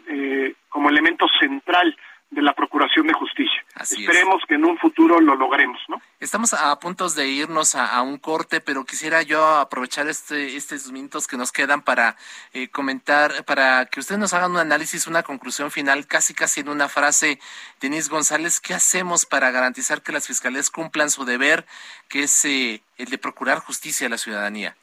[0.07, 1.95] eh, como elemento central
[2.31, 3.61] de la Procuración de Justicia.
[3.81, 6.01] Esperemos que en un futuro lo logremos, ¿no?
[6.21, 11.27] Estamos a puntos de irnos a, un corte, pero quisiera yo aprovechar este, estos minutos
[11.27, 12.15] que nos quedan para
[12.53, 16.69] eh, comentar, para que ustedes nos hagan un análisis, una conclusión final, casi casi en
[16.69, 17.37] una frase,
[17.81, 21.65] Denise González, ¿qué hacemos para garantizar que las fiscalías cumplan su deber,
[22.07, 24.77] que es eh, el de procurar justicia a la ciudadanía?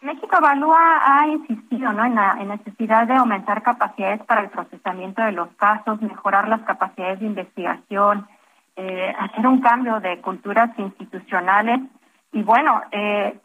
[0.00, 2.04] México Evalúa ha insistido ¿no?
[2.04, 7.18] en la necesidad de aumentar capacidades para el procesamiento de los casos, mejorar las capacidades
[7.20, 8.28] de investigación,
[8.76, 11.80] eh, hacer un cambio de culturas institucionales
[12.32, 13.36] y bueno, eh,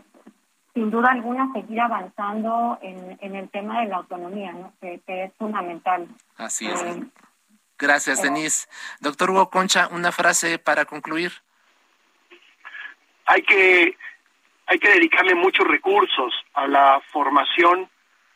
[0.75, 4.73] sin duda alguna seguir avanzando en, en, el tema de la autonomía, ¿no?
[4.79, 6.07] que, es fundamental.
[6.37, 6.81] Así es.
[6.83, 7.03] Eh,
[7.79, 8.67] Gracias, Denise.
[8.99, 11.31] Doctor Hugo Concha, una frase para concluir.
[13.25, 13.97] Hay que
[14.67, 17.89] hay que dedicarle muchos recursos a la formación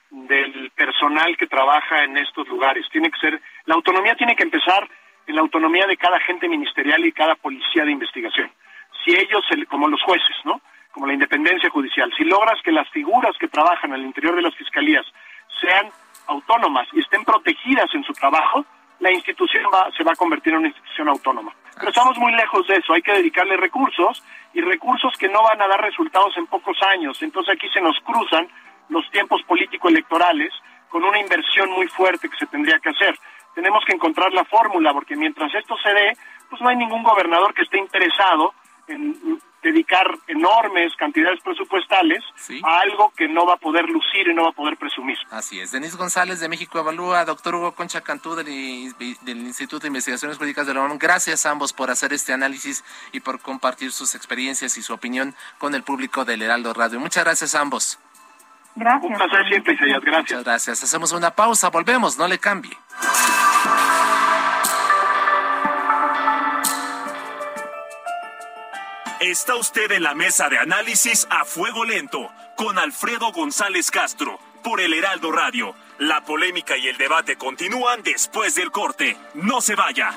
[0.09, 2.85] del personal que trabaja en estos lugares.
[2.91, 4.87] Tiene que ser, la autonomía tiene que empezar
[5.25, 8.51] en la autonomía de cada agente ministerial y cada policía de investigación.
[9.03, 10.61] Si ellos, como los jueces, ¿no?
[10.91, 14.55] como la independencia judicial, si logras que las figuras que trabajan al interior de las
[14.55, 15.05] fiscalías
[15.61, 15.91] sean
[16.27, 18.65] autónomas y estén protegidas en su trabajo,
[18.99, 19.63] la institución
[19.95, 21.53] se va a convertir en una institución autónoma.
[21.75, 25.61] Pero estamos muy lejos de eso, hay que dedicarle recursos y recursos que no van
[25.61, 27.21] a dar resultados en pocos años.
[27.21, 28.47] Entonces aquí se nos cruzan
[28.89, 30.51] los tiempos político-electorales
[30.89, 33.17] con una inversión muy fuerte que se tendría que hacer.
[33.53, 36.13] Tenemos que encontrar la fórmula porque mientras esto se dé,
[36.49, 38.53] pues no hay ningún gobernador que esté interesado
[39.77, 42.23] dedicar enormes cantidades presupuestales
[42.63, 45.17] a algo que no va a poder lucir y no va a poder presumir.
[45.29, 45.71] Así es.
[45.71, 50.73] Denis González de México Evalúa, doctor Hugo Concha Cantú del, Instituto de Investigaciones Jurídicas de
[50.73, 50.97] la ONU.
[50.97, 55.35] Gracias a ambos por hacer este análisis y por compartir sus experiencias y su opinión
[55.59, 56.99] con el público del Heraldo Radio.
[56.99, 57.99] Muchas gracias a ambos.
[58.75, 59.11] Gracias.
[59.11, 60.17] Un placer siempre, Gracias.
[60.17, 60.83] Muchas gracias.
[60.83, 61.69] Hacemos una pausa.
[61.69, 62.17] Volvemos.
[62.17, 62.77] No le cambie.
[69.19, 74.79] Está usted en la mesa de análisis a fuego lento con Alfredo González Castro por
[74.79, 75.73] el Heraldo Radio.
[75.97, 79.17] La polémica y el debate continúan después del corte.
[79.33, 80.11] No se vaya.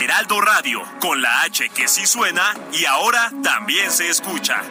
[0.00, 4.62] Heraldo Radio, con la H que sí suena y ahora también se escucha.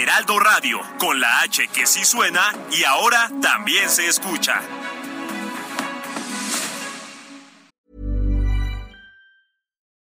[0.00, 4.60] Heraldo Radio, con la H que sí suena y ahora también se escucha.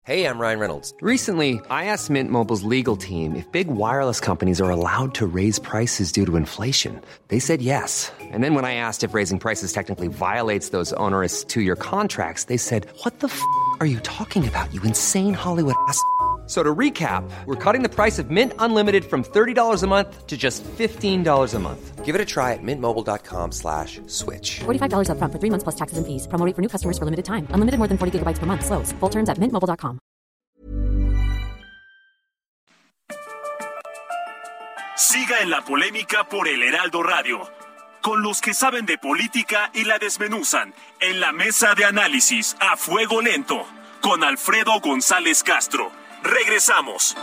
[0.09, 0.95] Hey, I'm Ryan Reynolds.
[1.03, 5.59] Recently, I asked Mint Mobile's legal team if big wireless companies are allowed to raise
[5.59, 6.99] prices due to inflation.
[7.29, 8.11] They said yes.
[8.19, 12.45] And then when I asked if raising prices technically violates those onerous two year contracts,
[12.45, 13.39] they said, What the f
[13.81, 16.01] are you talking about, you insane Hollywood ass?
[16.49, 20.37] So to recap, we're cutting the price of Mint Unlimited from $30 a month to
[20.37, 22.05] just $15 a month.
[22.07, 24.61] Give it a try at mintmobile.com slash switch.
[24.61, 26.27] $45 up front for three months plus taxes and fees.
[26.27, 27.47] Promoting for new customers for limited time.
[27.51, 28.65] Unlimited more than 40 gigabytes per month.
[28.65, 28.93] Slows.
[28.93, 29.99] Full terms at mintmobile.com.
[34.97, 37.41] Siga en la polémica por el Heraldo Radio.
[38.03, 40.73] Con los que saben de política y la desmenuzan.
[41.01, 43.67] En la mesa de análisis a fuego lento.
[44.01, 45.93] Con Alfredo González Castro
[46.29, 47.17] Regresamos.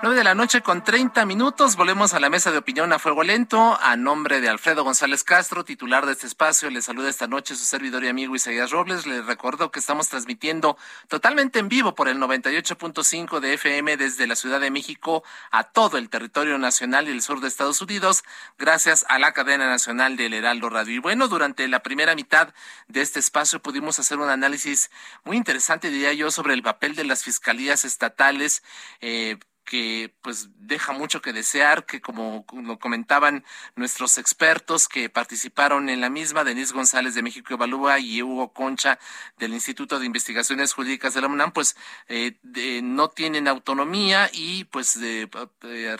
[0.00, 1.74] 9 de la noche con 30 minutos.
[1.74, 3.76] Volvemos a la mesa de opinión a fuego lento.
[3.82, 7.64] A nombre de Alfredo González Castro, titular de este espacio, le saluda esta noche su
[7.64, 9.08] servidor y amigo Isaías Robles.
[9.08, 14.36] Le recuerdo que estamos transmitiendo totalmente en vivo por el 98.5 de FM desde la
[14.36, 18.22] Ciudad de México a todo el territorio nacional y el sur de Estados Unidos,
[18.56, 20.94] gracias a la cadena nacional del Heraldo Radio.
[20.94, 22.54] Y bueno, durante la primera mitad
[22.86, 24.92] de este espacio pudimos hacer un análisis
[25.24, 28.62] muy interesante, diría yo, sobre el papel de las fiscalías estatales.
[29.00, 33.44] Eh, que pues deja mucho que desear, que como lo comentaban
[33.76, 38.98] nuestros expertos que participaron en la misma, Denise González de México Evalúa y Hugo Concha
[39.36, 41.76] del Instituto de Investigaciones Jurídicas de la UNAM, pues
[42.08, 42.38] eh,
[42.82, 45.28] no tienen autonomía y pues eh,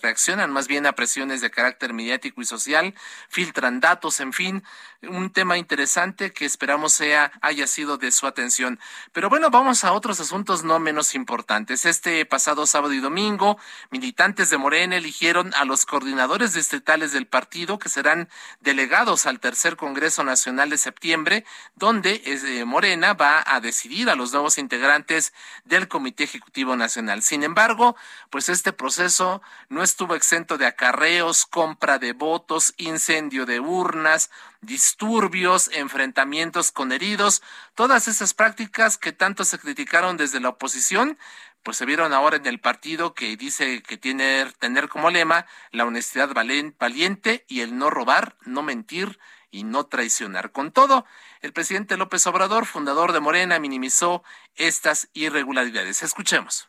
[0.00, 2.94] reaccionan más bien a presiones de carácter mediático y social,
[3.28, 4.64] filtran datos, en fin,
[5.02, 8.80] un tema interesante que esperamos sea haya sido de su atención.
[9.12, 11.84] Pero bueno, vamos a otros asuntos no menos importantes.
[11.84, 13.57] Este pasado sábado y domingo
[13.90, 18.28] militantes de Morena eligieron a los coordinadores distritales del partido que serán
[18.60, 21.44] delegados al tercer Congreso Nacional de septiembre,
[21.74, 25.32] donde eh, Morena va a decidir a los nuevos integrantes
[25.64, 27.22] del Comité Ejecutivo Nacional.
[27.22, 27.96] Sin embargo,
[28.30, 35.70] pues este proceso no estuvo exento de acarreos, compra de votos, incendio de urnas, disturbios,
[35.72, 37.42] enfrentamientos con heridos,
[37.74, 41.18] todas esas prácticas que tanto se criticaron desde la oposición,
[41.62, 45.84] pues se vieron ahora en el partido que dice que tiene tener como lema la
[45.84, 49.18] honestidad valiente y el no robar, no mentir
[49.50, 50.52] y no traicionar.
[50.52, 51.06] Con todo,
[51.40, 54.22] el presidente López Obrador, fundador de Morena, minimizó
[54.56, 56.02] estas irregularidades.
[56.02, 56.68] Escuchemos.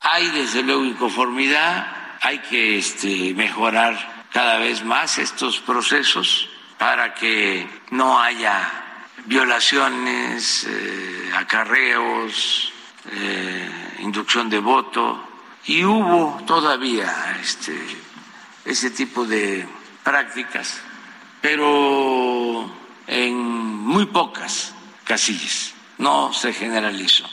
[0.00, 6.48] Hay desde luego inconformidad, hay que este, mejorar cada vez más estos procesos
[6.78, 8.70] para que no haya
[9.26, 12.72] violaciones, eh, acarreos,
[13.10, 15.22] eh, inducción de voto,
[15.64, 17.78] y hubo todavía este,
[18.64, 19.68] ese tipo de
[20.02, 20.80] prácticas,
[21.40, 22.70] pero
[23.06, 27.28] en muy pocas casillas, no se generalizó.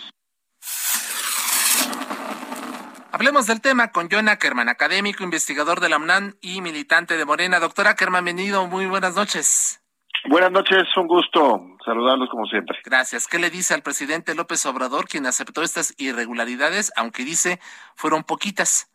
[3.11, 7.61] Hablemos del tema con John Ackerman, académico, investigador de la UNAM y militante de Morena.
[7.61, 9.79] Doctor Ackerman, bienvenido, muy buenas noches.
[10.27, 12.77] Buenas noches, un gusto saludarlos como siempre.
[12.83, 13.27] Gracias.
[13.27, 17.59] ¿Qué le dice al presidente López Obrador, quien aceptó estas irregularidades, aunque dice
[17.95, 18.91] fueron poquitas?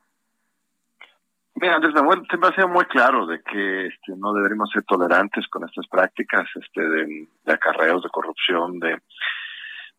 [1.54, 5.46] Mira, Andrés Manuel, me ha sido muy claro de que este, no deberíamos ser tolerantes
[5.48, 8.98] con estas prácticas este, de, acarreos, de corrupción, de,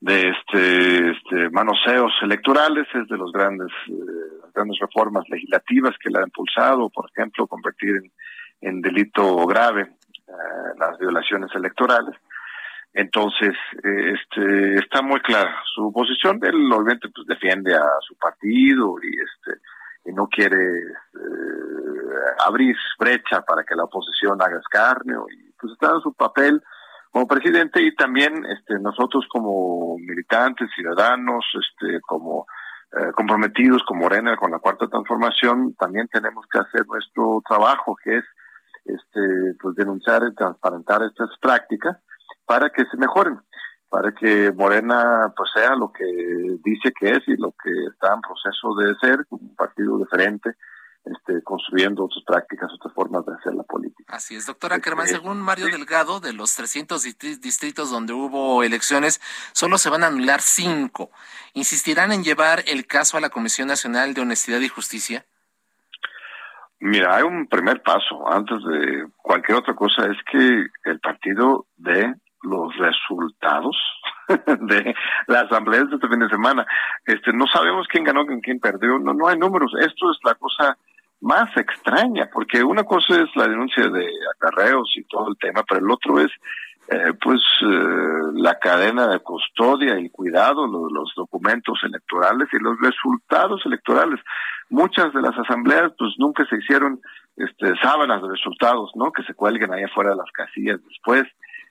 [0.01, 6.19] de este, este, manoseos electorales, es de los grandes, eh, grandes reformas legislativas que la
[6.19, 8.11] ha impulsado, por ejemplo, convertir en,
[8.61, 9.91] en delito grave
[10.31, 12.15] eh, las violaciones electorales.
[12.93, 16.39] Entonces, eh, este, está muy clara su posición.
[16.43, 19.61] Él obviamente pues, defiende a su partido y este
[20.03, 21.17] y no quiere eh,
[22.45, 26.59] abrir brecha para que la oposición haga escarnio y pues está en su papel
[27.11, 32.47] como presidente y también este nosotros como militantes ciudadanos este como
[33.15, 38.25] comprometidos con Morena con la cuarta transformación también tenemos que hacer nuestro trabajo que es
[38.85, 41.97] este, pues denunciar y transparentar estas prácticas
[42.45, 43.39] para que se mejoren,
[43.89, 46.05] para que Morena pues sea lo que
[46.63, 50.55] dice que es y lo que está en proceso de ser, un partido diferente,
[51.03, 54.13] este, construyendo otras prácticas, otras formas de hacer la política.
[54.13, 57.01] Así es, doctora Ackerman, según Mario Delgado, de los 300
[57.41, 59.19] distritos donde hubo elecciones,
[59.53, 61.09] solo se van a anular cinco.
[61.53, 65.25] ¿Insistirán en llevar el caso a la Comisión Nacional de Honestidad y Justicia?
[66.83, 72.11] Mira, hay un primer paso antes de cualquier otra cosa, es que el partido dé
[72.41, 73.77] los resultados
[74.27, 74.95] de
[75.27, 76.65] la asamblea de este fin de semana.
[77.05, 79.71] Este, no sabemos quién ganó, quién perdió, no, no hay números.
[79.79, 80.75] Esto es la cosa
[81.19, 85.81] más extraña, porque una cosa es la denuncia de acarreos y todo el tema, pero
[85.81, 86.31] el otro es
[86.93, 93.61] eh, pues eh, la cadena de custodia y cuidado, los, documentos electorales y los resultados
[93.65, 94.19] electorales
[94.69, 96.99] muchas de las asambleas pues nunca se hicieron
[97.37, 99.13] este, sábanas de resultados, ¿no?
[99.13, 101.23] Que se cuelguen ahí afuera de las casillas después.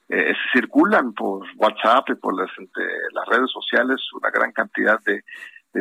[0.09, 2.51] Eh, circulan por WhatsApp y por las,
[3.13, 5.23] las redes sociales una gran cantidad de,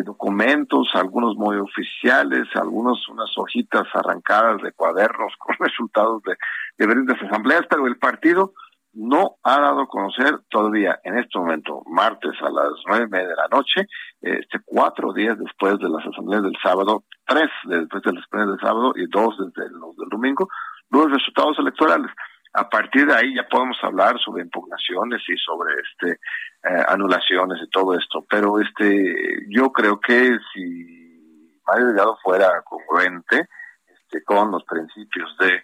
[0.04, 6.36] documentos, algunos muy oficiales, algunos unas hojitas arrancadas de cuadernos con resultados de
[6.78, 8.54] diferentes asambleas, pero el partido
[8.94, 13.48] no ha dado a conocer todavía en este momento, martes a las nueve de la
[13.52, 13.88] noche,
[14.22, 18.60] este cuatro días después de las asambleas del sábado, tres después de las asambleas del
[18.60, 20.48] sábado y dos desde los del domingo,
[20.90, 22.12] los resultados electorales.
[22.54, 26.20] A partir de ahí ya podemos hablar sobre impugnaciones y sobre este
[26.64, 33.48] eh, anulaciones y todo esto, pero este yo creo que si Mario Delgado fuera congruente
[33.88, 35.62] este, con los principios de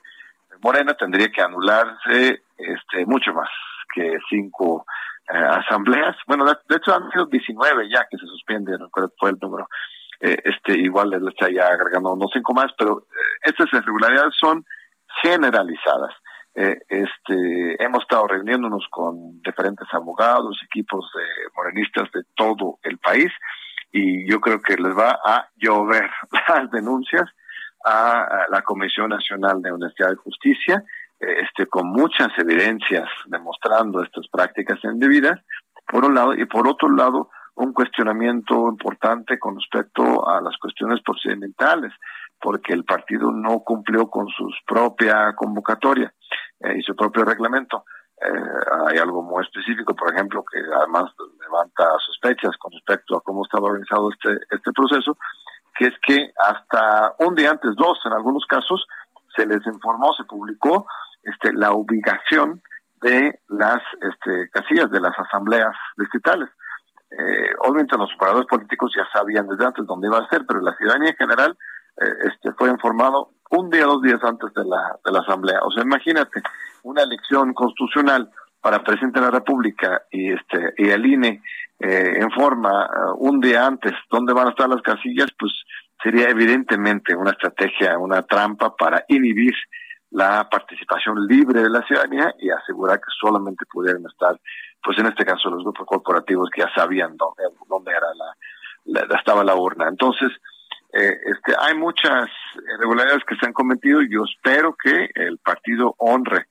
[0.62, 3.50] Morena tendría que anularse este, mucho más
[3.94, 4.86] que cinco
[5.28, 6.16] eh, asambleas.
[6.28, 9.68] Bueno, de, hecho han sido 19 ya que se suspende, no recuerdo fue el número.
[10.22, 14.66] Eh, este igual le está ya agregando unos cinco más, pero eh, estas irregularidades son
[15.24, 16.14] generalizadas.
[16.56, 23.30] este, hemos estado reuniéndonos con diferentes abogados, equipos de morenistas de todo el país,
[23.92, 26.10] y yo creo que les va a llover
[26.48, 27.30] las denuncias
[27.86, 30.84] a la Comisión Nacional de Honestidad y Justicia
[31.20, 35.40] este, con muchas evidencias demostrando estas prácticas indebidas,
[35.88, 41.02] por un lado, y por otro lado, un cuestionamiento importante con respecto a las cuestiones
[41.02, 41.94] procedimentales,
[42.40, 46.14] porque el partido no cumplió con su propia convocatoria
[46.60, 47.86] eh, y su propio reglamento.
[48.22, 48.28] Eh,
[48.88, 53.68] hay algo muy específico, por ejemplo, que además levanta sospechas con respecto a cómo estaba
[53.68, 55.18] organizado este, este proceso,
[55.76, 58.86] que es que hasta un día antes, dos en algunos casos,
[59.36, 60.88] se les informó, se publicó
[61.24, 62.62] este, la ubicación
[63.02, 66.50] de las este, casillas de las asambleas distritales.
[67.12, 70.76] Eh, obviamente los operadores políticos ya sabían desde antes dónde iba a ser, pero la
[70.76, 71.58] ciudadanía en general
[72.02, 75.60] eh, este, fue informado un día, dos días antes de la, de la asamblea.
[75.64, 76.42] O sea, imagínate
[76.84, 78.32] una elección constitucional
[78.66, 81.44] para presidente de la República y este y el INE
[81.80, 85.52] eh, informa uh, un día antes dónde van a estar las casillas, pues
[86.02, 89.54] sería evidentemente una estrategia, una trampa para inhibir
[90.10, 94.36] la participación libre de la ciudadanía y asegurar que solamente pudieran estar,
[94.84, 99.44] pues en este caso los grupos corporativos que ya sabían dónde, dónde era la, estaba
[99.44, 99.90] la urna.
[99.90, 100.32] Entonces,
[100.92, 102.32] eh, este, hay muchas
[102.74, 106.48] irregularidades que se han cometido y yo espero que el partido honre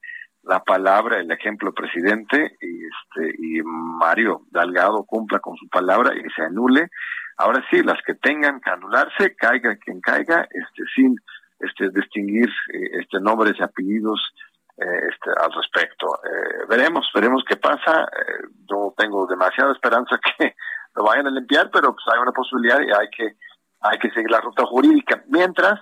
[0.46, 6.22] la palabra, el ejemplo presidente y este y Mario Delgado cumpla con su palabra y
[6.30, 6.88] se anule.
[7.36, 11.16] Ahora sí, las que tengan que anularse, caiga quien caiga, este sin
[11.60, 14.20] este, distinguir eh, este, nombres y apellidos
[14.76, 16.06] eh, este, al respecto.
[16.24, 18.06] Eh, veremos, veremos qué pasa.
[18.70, 20.54] yo tengo demasiada esperanza que
[20.94, 23.36] lo vayan a limpiar, pero pues hay una posibilidad y hay que
[23.86, 25.22] hay que seguir la ruta jurídica.
[25.28, 25.78] Mientras,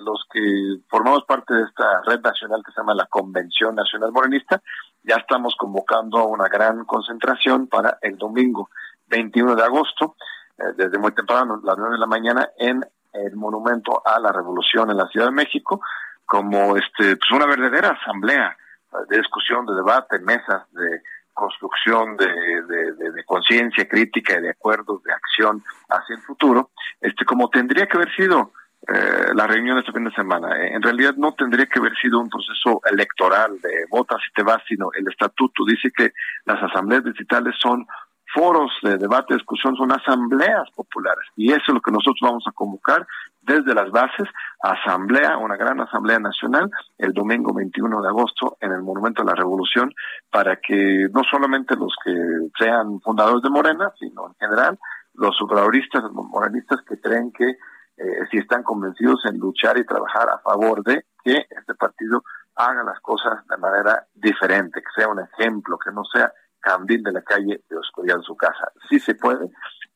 [0.00, 0.40] los que
[0.88, 4.60] formamos parte de esta red nacional que se llama la Convención Nacional Morenista,
[5.04, 8.68] ya estamos convocando a una gran concentración para el domingo
[9.08, 10.16] 21 de agosto,
[10.58, 14.90] eh, desde muy temprano, las 9 de la mañana, en el Monumento a la Revolución
[14.90, 15.80] en la Ciudad de México,
[16.24, 18.56] como este, pues una verdadera asamblea
[19.08, 21.02] de discusión, de debate, mesas de
[21.36, 26.70] construcción de, de, conciencia crítica y de acuerdos de acción hacia el futuro,
[27.00, 28.52] este como tendría que haber sido
[28.88, 30.48] eh, la reunión de este fin de semana.
[30.66, 34.62] En realidad no tendría que haber sido un proceso electoral de votas y te vas,
[34.66, 36.12] sino el estatuto dice que
[36.46, 37.86] las asambleas digitales son
[38.36, 41.24] foros de debate, discusión, son asambleas populares.
[41.36, 43.06] Y eso es lo que nosotros vamos a convocar
[43.40, 44.28] desde las bases,
[44.60, 49.34] asamblea, una gran asamblea nacional, el domingo 21 de agosto en el Monumento a la
[49.34, 49.94] Revolución,
[50.30, 52.12] para que no solamente los que
[52.58, 54.78] sean fundadores de Morena, sino en general
[55.14, 60.28] los subradoristas, los morenistas que creen que eh, si están convencidos en luchar y trabajar
[60.28, 62.22] a favor de que este partido
[62.54, 66.30] haga las cosas de manera diferente, que sea un ejemplo, que no sea
[66.60, 68.72] candil de la calle de oscuridad en su casa.
[68.88, 69.48] Sí se puede,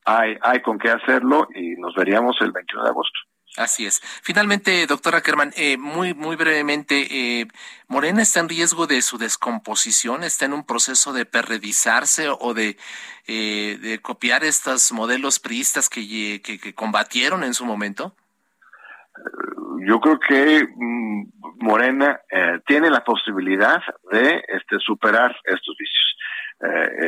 [0.05, 3.21] hay, hay con qué hacerlo y nos veríamos el 21 de agosto.
[3.57, 4.01] Así es.
[4.23, 7.49] Finalmente, doctora Kerman, eh, muy, muy brevemente, eh,
[7.89, 10.23] ¿Morena está en riesgo de su descomposición?
[10.23, 12.77] ¿Está en un proceso de perredizarse o de,
[13.27, 18.15] eh, de copiar estos modelos priistas que, que, combatieron en su momento?
[19.85, 22.21] Yo creo que mm, Morena
[22.67, 23.83] tiene la posibilidad
[24.13, 26.10] de este, superar estos vicios.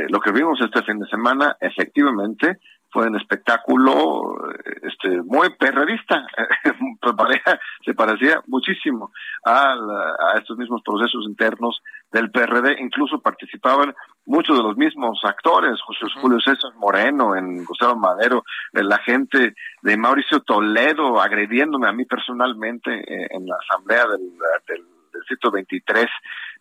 [0.09, 2.59] Lo que vimos este fin de semana, efectivamente,
[2.93, 4.35] fue un espectáculo
[4.83, 6.27] este muy perrerista.
[7.85, 9.11] Se parecía muchísimo
[9.45, 11.83] a, a, estos mismos procesos internos
[12.13, 13.95] del PRD incluso participaban
[14.27, 19.97] muchos de los mismos actores José Julio César Moreno en Gustavo Madero la gente de
[19.97, 24.21] Mauricio Toledo agrediéndome a mí personalmente eh, en la asamblea del,
[24.69, 26.05] del, del sitio 23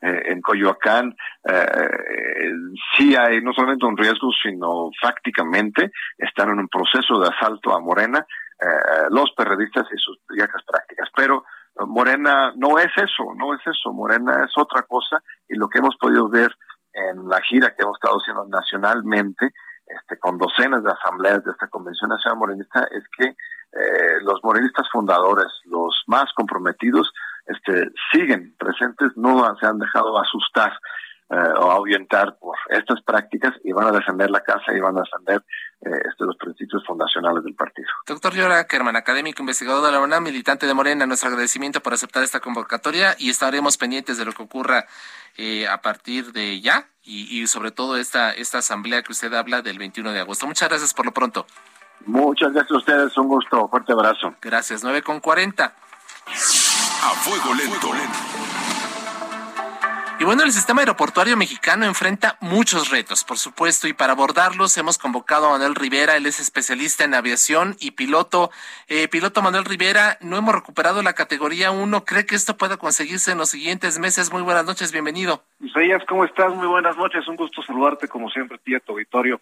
[0.02, 1.16] eh, en Coyoacán,
[1.48, 2.52] eh,
[2.98, 7.80] sí hay no solamente un riesgo, sino prácticamente están en un proceso de asalto a
[7.80, 8.26] Morena,
[8.60, 11.10] eh, los periodistas y sus viejas prácticas.
[11.16, 11.44] Pero
[11.88, 15.96] Morena no es eso, no es eso, Morena es otra cosa y lo que hemos
[15.98, 16.52] podido ver
[16.94, 19.52] en la gira que hemos estado haciendo nacionalmente,
[19.86, 23.36] este, con docenas de asambleas de esta Convención Nacional Morenista, es que
[23.74, 27.12] eh, los morenistas fundadores, los más comprometidos,
[27.52, 30.72] este, siguen presentes, no se han dejado asustar
[31.34, 35.02] eh, o ahuyentar por estas prácticas y van a defender la casa y van a
[35.02, 35.42] defender
[35.80, 37.88] eh, este, los principios fundacionales del partido.
[38.06, 42.22] Doctor Llora Kerman, académico, investigador de la UNAM, militante de Morena, nuestro agradecimiento por aceptar
[42.24, 44.86] esta convocatoria y estaremos pendientes de lo que ocurra
[45.38, 49.62] eh, a partir de ya y, y, sobre todo esta, esta asamblea que usted habla
[49.62, 50.46] del 21 de agosto.
[50.48, 51.46] Muchas gracias por lo pronto.
[52.06, 54.36] Muchas gracias a ustedes, un gusto, fuerte abrazo.
[54.42, 55.74] Gracias, 9 con 40.
[57.04, 57.90] A fuego lento.
[60.20, 65.00] Y bueno, el sistema aeroportuario mexicano enfrenta muchos retos, por supuesto, y para abordarlos hemos
[65.00, 68.52] convocado a Manuel Rivera, él es especialista en aviación y piloto.
[68.88, 73.32] Eh, piloto Manuel Rivera, no hemos recuperado la categoría 1, ¿cree que esto pueda conseguirse
[73.32, 74.32] en los siguientes meses?
[74.32, 75.44] Muy buenas noches, bienvenido.
[75.60, 76.54] Isaías, ¿cómo estás?
[76.54, 79.42] Muy buenas noches, un gusto saludarte como siempre, tía, tu auditorio.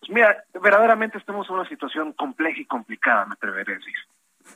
[0.00, 3.94] Pues mira, verdaderamente estamos en una situación compleja y complicada, me atreveré a decir,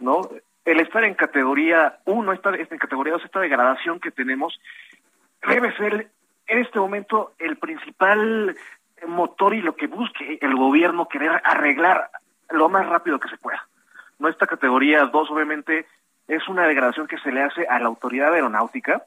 [0.01, 0.29] ¿no?
[0.67, 4.61] El estar en categoría 1, esta, en categoría 2, esta degradación que tenemos,
[5.47, 6.11] debe ser
[6.49, 8.55] en este momento el principal
[9.07, 12.11] motor y lo que busque el gobierno querer arreglar
[12.51, 13.67] lo más rápido que se pueda.
[14.19, 15.87] No esta categoría 2 obviamente
[16.27, 19.05] es una degradación que se le hace a la autoridad aeronáutica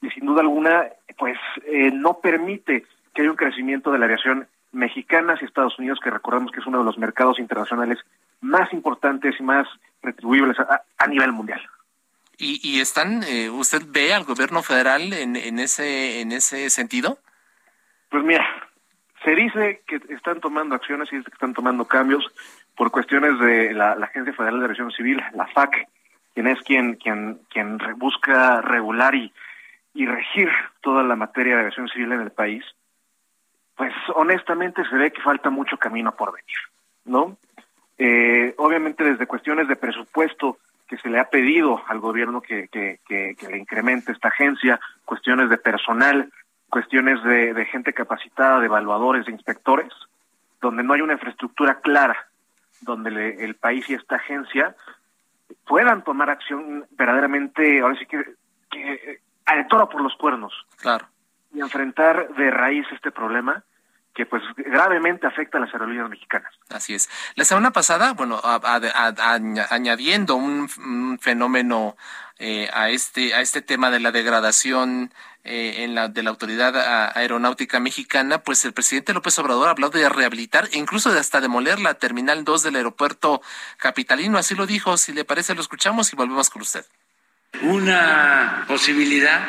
[0.00, 0.86] y sin duda alguna
[1.18, 5.98] pues eh, no permite que haya un crecimiento de la aviación mexicana hacia Estados Unidos,
[6.02, 7.98] que recordemos que es uno de los mercados internacionales
[8.40, 9.66] más importantes y más
[10.02, 11.60] retribuibles a, nivel mundial.
[12.38, 17.18] ¿Y, y están, eh, usted ve al gobierno federal en, en, ese, en ese sentido?
[18.10, 18.46] Pues mira,
[19.24, 22.24] se dice que están tomando acciones y que están tomando cambios
[22.76, 25.88] por cuestiones de la, Agencia Federal de Aviación Civil, la FAC,
[26.34, 29.32] quien es quien, quien, quien busca regular y,
[29.94, 30.50] y regir
[30.82, 32.64] toda la materia de aviación civil en el país.
[33.74, 36.56] Pues honestamente se ve que falta mucho camino por venir,
[37.04, 37.36] ¿no?
[37.98, 43.00] Eh, obviamente desde cuestiones de presupuesto que se le ha pedido al gobierno que, que,
[43.06, 46.30] que, le incremente esta agencia, cuestiones de personal,
[46.68, 49.92] cuestiones de, de, gente capacitada, de evaluadores, de inspectores,
[50.60, 52.28] donde no hay una infraestructura clara,
[52.82, 54.76] donde el país y esta agencia
[55.66, 58.22] puedan tomar acción verdaderamente, ahora sí que,
[58.70, 60.52] que al toro por los cuernos.
[60.78, 61.06] Claro.
[61.52, 63.64] Y enfrentar de raíz este problema,
[64.16, 66.52] que pues gravemente afecta a las aerolíneas mexicanas.
[66.70, 67.10] Así es.
[67.34, 68.40] La semana pasada, bueno,
[69.70, 70.68] añadiendo un,
[71.20, 71.96] fenómeno
[72.38, 75.12] eh, a este a este tema de la degradación
[75.44, 76.74] eh, en la de la autoridad
[77.14, 81.78] aeronáutica mexicana, pues el presidente López Obrador habló de rehabilitar e incluso de hasta demoler
[81.78, 83.42] la terminal 2 del aeropuerto
[83.76, 84.96] capitalino, así lo dijo.
[84.96, 86.86] Si le parece, lo escuchamos y volvemos con usted.
[87.62, 89.42] Una posibilidad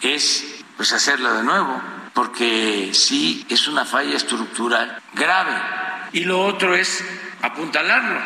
[0.00, 1.80] es pues hacerlo de nuevo
[2.16, 5.52] porque sí es una falla estructural grave.
[6.14, 7.04] Y lo otro es
[7.42, 8.18] apuntalarlo.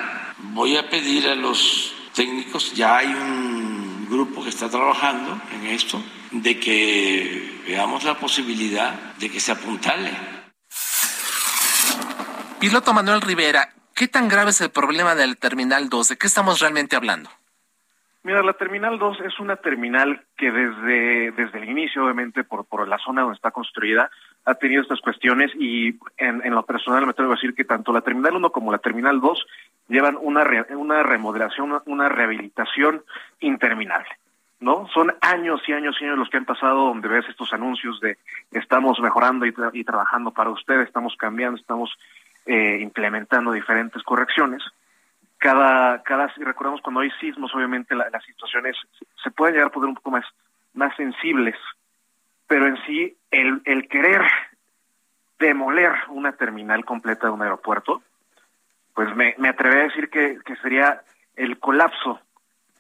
[0.55, 6.01] Voy a pedir a los técnicos, ya hay un grupo que está trabajando en esto,
[6.31, 10.17] de que veamos la posibilidad de que se apuntale.
[12.61, 16.09] Piloto Manuel Rivera, ¿qué tan grave es el problema del Terminal 2?
[16.09, 17.29] ¿De qué estamos realmente hablando?
[18.23, 22.87] Mira, la Terminal 2 es una terminal que desde, desde el inicio, obviamente, por, por
[22.87, 24.11] la zona donde está construida,
[24.45, 27.93] ha tenido estas cuestiones y en, en lo personal me tengo que decir que tanto
[27.93, 29.47] la Terminal 1 como la Terminal 2
[29.89, 30.45] llevan una,
[30.77, 33.03] una remodelación, una, rehabilitación
[33.41, 34.11] interminable.
[34.61, 34.87] ¿no?
[34.93, 38.19] Son años y años y años los que han pasado donde ves estos anuncios de
[38.51, 41.97] estamos mejorando y, y trabajando para usted, estamos cambiando, estamos
[42.45, 44.63] eh, implementando diferentes correcciones
[45.41, 48.77] cada, cada, recordamos cuando hay sismos, obviamente las situaciones
[49.23, 50.25] se pueden llegar a poner un poco más,
[50.75, 51.57] más sensibles,
[52.47, 54.23] pero en sí el, el querer
[55.39, 58.03] demoler una terminal completa de un aeropuerto,
[58.95, 61.01] pues me, me atrevé a decir que, que sería
[61.37, 62.21] el colapso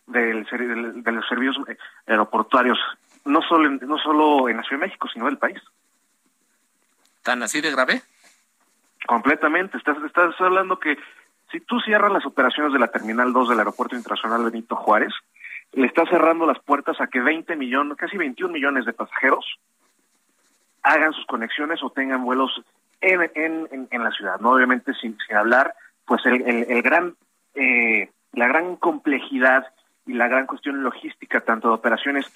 [0.06, 1.56] del, de los servicios
[2.06, 2.78] aeroportuarios,
[3.24, 5.62] no solo en, no solo en la Ciudad de México, sino del país.
[7.22, 8.02] ¿Tan así de grave?
[9.06, 9.78] Completamente.
[9.78, 10.98] Estás, estás hablando que
[11.51, 15.12] si tú cierras las operaciones de la Terminal 2 del Aeropuerto Internacional Benito Juárez,
[15.72, 19.44] le estás cerrando las puertas a que 20 millones, casi 21 millones de pasajeros
[20.82, 22.62] hagan sus conexiones o tengan vuelos
[23.01, 24.51] en, en, en, la ciudad, ¿no?
[24.53, 25.74] Obviamente sin, sin hablar,
[26.07, 27.14] pues el, el, gran,
[27.55, 29.66] eh, la gran complejidad
[30.07, 32.26] y la gran cuestión logística, tanto de operaciones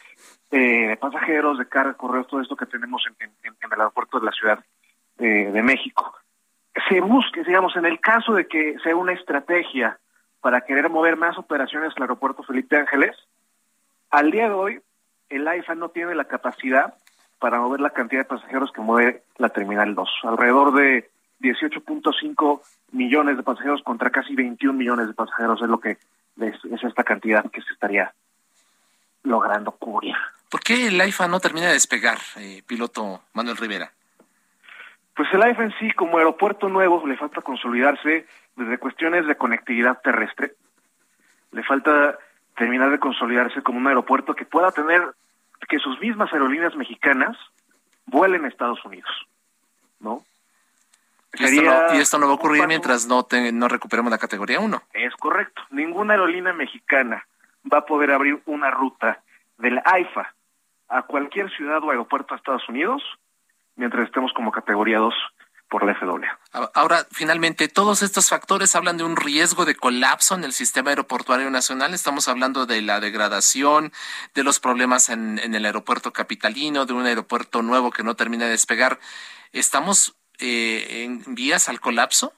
[0.50, 4.32] eh, de pasajeros, de carga, correos, todo esto que tenemos en, el aeropuerto de la
[4.32, 4.64] Ciudad
[5.18, 6.14] eh, de México
[6.88, 9.98] se busque, digamos, en el caso de que sea una estrategia
[10.40, 13.16] para querer mover más operaciones al aeropuerto Felipe Ángeles,
[14.10, 14.80] al día de hoy
[15.28, 16.94] el AIFA no tiene la capacidad
[17.38, 21.10] para mover la cantidad de pasajeros que mueve la Terminal 2, alrededor de
[21.40, 22.60] 18.5
[22.92, 25.98] millones de pasajeros contra casi 21 millones de pasajeros es lo que
[26.40, 28.14] es, esta cantidad que se estaría
[29.22, 30.14] logrando cubrir.
[30.50, 33.92] ¿Por qué el AIFA no termina de despegar, eh, piloto Manuel Rivera?
[35.14, 40.00] Pues el AIFA en sí, como aeropuerto nuevo, le falta consolidarse desde cuestiones de conectividad
[40.02, 40.54] terrestre.
[41.52, 42.18] Le falta
[42.56, 45.02] terminar de consolidarse como un aeropuerto que pueda tener
[45.68, 47.36] que sus mismas aerolíneas mexicanas
[48.06, 49.10] vuelen a Estados Unidos,
[50.00, 50.22] ¿no?
[51.36, 54.60] Y esto, no, y esto no va a ocurrir mientras no, no recuperemos la categoría
[54.60, 54.82] 1.
[54.92, 55.62] Es correcto.
[55.70, 57.26] Ninguna aerolínea mexicana
[57.72, 59.20] va a poder abrir una ruta
[59.58, 60.32] del AIFA
[60.88, 63.02] a cualquier ciudad o aeropuerto de Estados Unidos
[63.76, 65.14] mientras estemos como categoría 2
[65.68, 66.38] por la FAA.
[66.74, 71.50] Ahora, finalmente, todos estos factores hablan de un riesgo de colapso en el sistema aeroportuario
[71.50, 71.94] nacional.
[71.94, 73.90] Estamos hablando de la degradación,
[74.34, 78.52] de los problemas en, el aeropuerto capitalino, de un aeropuerto nuevo que no termina de
[78.52, 78.98] despegar.
[79.52, 82.32] ¿Estamos eh, en vías al colapso?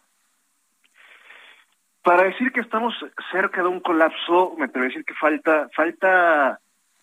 [2.02, 2.94] Para decir que estamos
[3.32, 6.60] cerca de un colapso, me atrevo a decir que falta, falta,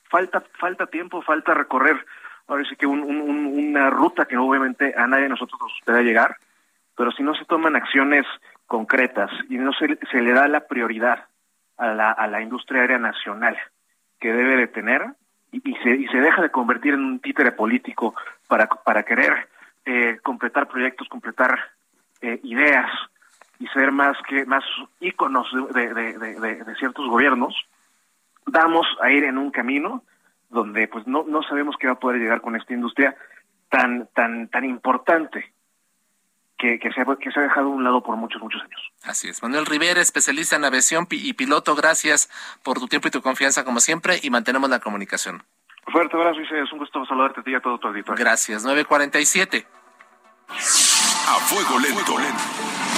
[0.10, 2.04] falta, falta tiempo, falta recorrer
[2.48, 6.38] ahora sí que una ruta que obviamente a nadie de nosotros nos gustaría llegar,
[6.96, 8.26] pero si no se toman acciones
[8.68, 11.26] concretas y no se, se le da la prioridad
[11.78, 13.58] a la, a la industria aérea nacional
[14.20, 15.06] que debe de tener
[15.52, 18.16] y, se, y se deja de convertir en un títere político
[18.48, 19.48] para, para querer
[19.86, 21.60] eh, completar proyectos, completar
[22.22, 22.90] eh, ideas
[23.60, 24.64] y ser más que más
[25.00, 27.56] íconos de, de, de, de ciertos gobiernos,
[28.46, 30.04] vamos a ir en un camino
[30.54, 33.16] donde pues no, no sabemos qué va a poder llegar con esta industria
[33.70, 35.54] tan, tan, tan importante
[36.58, 38.82] que, que, se ha, que se ha dejado a un lado por muchos, muchos años.
[39.04, 39.42] Así es.
[39.44, 42.30] Manuel Rivera, especialista en aviación y piloto, gracias
[42.64, 45.44] por tu tiempo y tu confianza como siempre y mantenemos la comunicación.
[45.92, 48.24] Fuerte abrazo, Es un gusto saludarte a ti y a todo tu auditorio.
[48.24, 48.64] Gracias.
[48.64, 49.68] 947.
[50.50, 52.18] A fuego lento.
[52.18, 52.93] lento.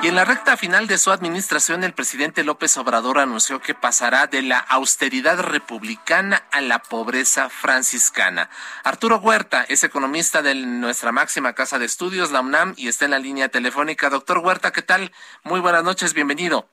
[0.00, 4.28] Y en la recta final de su administración, el presidente López Obrador anunció que pasará
[4.28, 8.48] de la austeridad republicana a la pobreza franciscana.
[8.84, 13.10] Arturo Huerta es economista de nuestra máxima casa de estudios, la UNAM, y está en
[13.10, 14.08] la línea telefónica.
[14.08, 15.10] Doctor Huerta, ¿qué tal?
[15.42, 16.68] Muy buenas noches, bienvenido.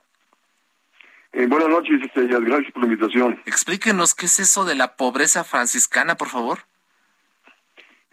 [1.32, 2.00] Eh, buenas noches.
[2.14, 3.42] Gracias por la invitación.
[3.44, 6.60] Explíquenos qué es eso de la pobreza franciscana, por favor.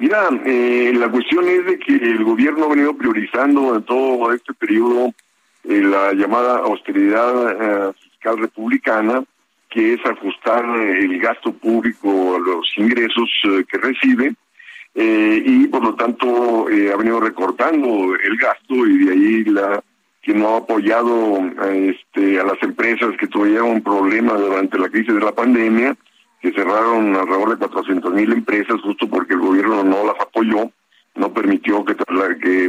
[0.03, 4.53] Mira, eh, la cuestión es de que el gobierno ha venido priorizando en todo este
[4.53, 5.13] periodo
[5.63, 7.51] eh, la llamada austeridad
[7.89, 9.23] eh, fiscal republicana,
[9.69, 13.29] que es ajustar el gasto público a los ingresos
[13.71, 14.35] que recibe,
[14.93, 19.81] y por lo tanto ha venido recortando el gasto y de ahí la
[20.21, 25.21] que no ha apoyado este, a las empresas que tuvieron problemas durante la crisis de
[25.21, 25.95] la pandemia,
[26.43, 30.69] que cerraron alrededor de 400 mil empresas justo porque el gobierno no las apoyó,
[31.15, 31.95] no permitió que,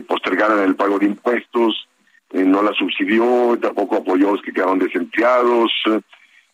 [0.02, 1.88] postergaran el pago de impuestos,
[2.30, 5.72] eh, no las subsidió, tampoco apoyó a los que quedaron desempleados,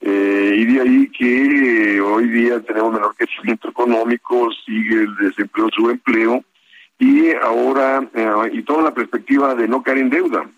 [0.01, 6.43] eh, y de ahí que hoy día tenemos menor crecimiento económico, sigue el desempleo, subempleo,
[6.99, 10.51] y ahora, eh, y toda la perspectiva de no caer en deuda.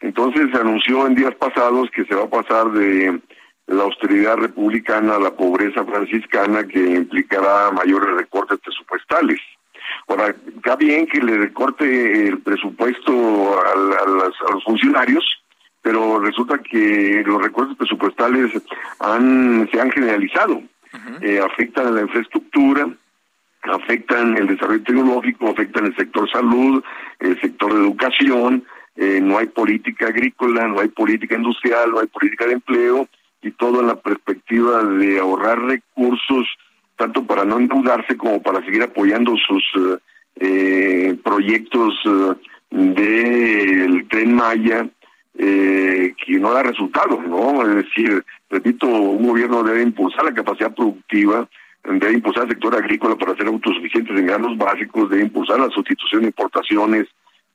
[0.00, 3.20] Entonces se anunció en días pasados que se va a pasar de
[3.70, 9.40] la austeridad republicana, la pobreza franciscana, que implicará mayores recortes presupuestales.
[10.08, 15.24] Ahora, está bien que le recorte el presupuesto a, los funcionarios,
[15.82, 18.50] pero resulta que los recortes presupuestales
[18.98, 20.62] han, se han generalizado.
[21.22, 22.88] Eh, afectan a la infraestructura,
[23.62, 26.82] afectan el desarrollo tecnológico, afectan el sector salud,
[27.20, 28.64] el sector de educación,
[28.96, 33.08] eh, no hay política agrícola, no hay política industrial, no hay política de empleo,
[33.42, 36.46] y todo en la perspectiva de ahorrar recursos
[36.96, 39.98] tanto para no endeudarse como para seguir apoyando sus eh,
[40.40, 42.34] eh proyectos eh,
[42.70, 44.88] del tren Maya
[45.36, 47.62] que no da resultados, ¿no?
[47.62, 51.48] Es decir, repito, un gobierno debe impulsar la capacidad productiva,
[51.84, 56.22] debe impulsar el sector agrícola para ser autosuficientes en granos básicos, debe impulsar la sustitución
[56.22, 57.06] de importaciones,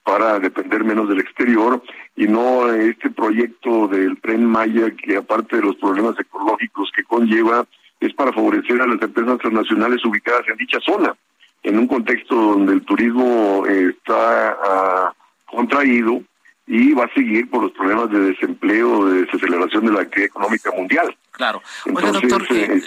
[0.06, 1.82] para depender menos del exterior
[2.16, 7.66] y no este proyecto del tren Maya que aparte de los problemas ecológicos que conlleva
[8.00, 11.16] es para favorecer a las empresas transnacionales ubicadas en dicha zona
[11.64, 15.14] en un contexto donde el turismo está ah,
[15.48, 16.22] contraído
[16.68, 20.72] y va a seguir por los problemas de desempleo, de desaceleración de la actividad económica
[20.72, 21.18] mundial.
[21.32, 21.64] Claro.
[21.88, 22.82] Oiga, doctor, eh,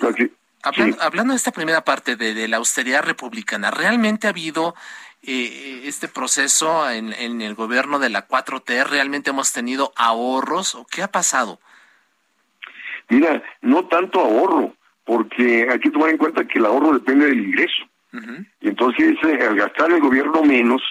[1.00, 4.74] hablando, de esta primera parte de, de la austeridad republicana, ¿realmente ha habido
[5.22, 8.86] eh, este proceso en, en, el gobierno de la 4T?
[8.86, 11.58] ¿Realmente hemos tenido ahorros o qué ha pasado?
[13.08, 17.40] Mira, no tanto ahorro, porque hay que tomar en cuenta que el ahorro depende del
[17.40, 17.84] ingreso.
[18.60, 20.82] Y entonces, eh, al gastar el gobierno menos,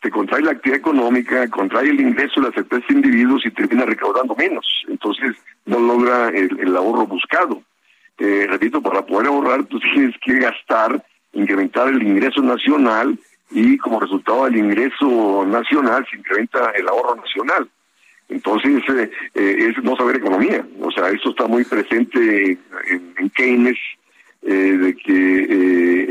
[0.00, 4.34] te contrae la actividad económica, contrae el ingreso de las empresas individuos y termina recaudando
[4.34, 4.66] menos.
[4.88, 7.62] Entonces, no logra el, ahorro buscado.
[8.18, 13.18] Eh, repito, para poder ahorrar, tú tienes que gastar, incrementar el ingreso nacional
[13.54, 17.68] y como resultado del ingreso nacional se incrementa el ahorro nacional.
[18.28, 20.64] Entonces, eh, eh, es no saber economía.
[20.80, 23.78] O sea, esto está muy presente en, Keynes,
[24.42, 25.44] eh, de que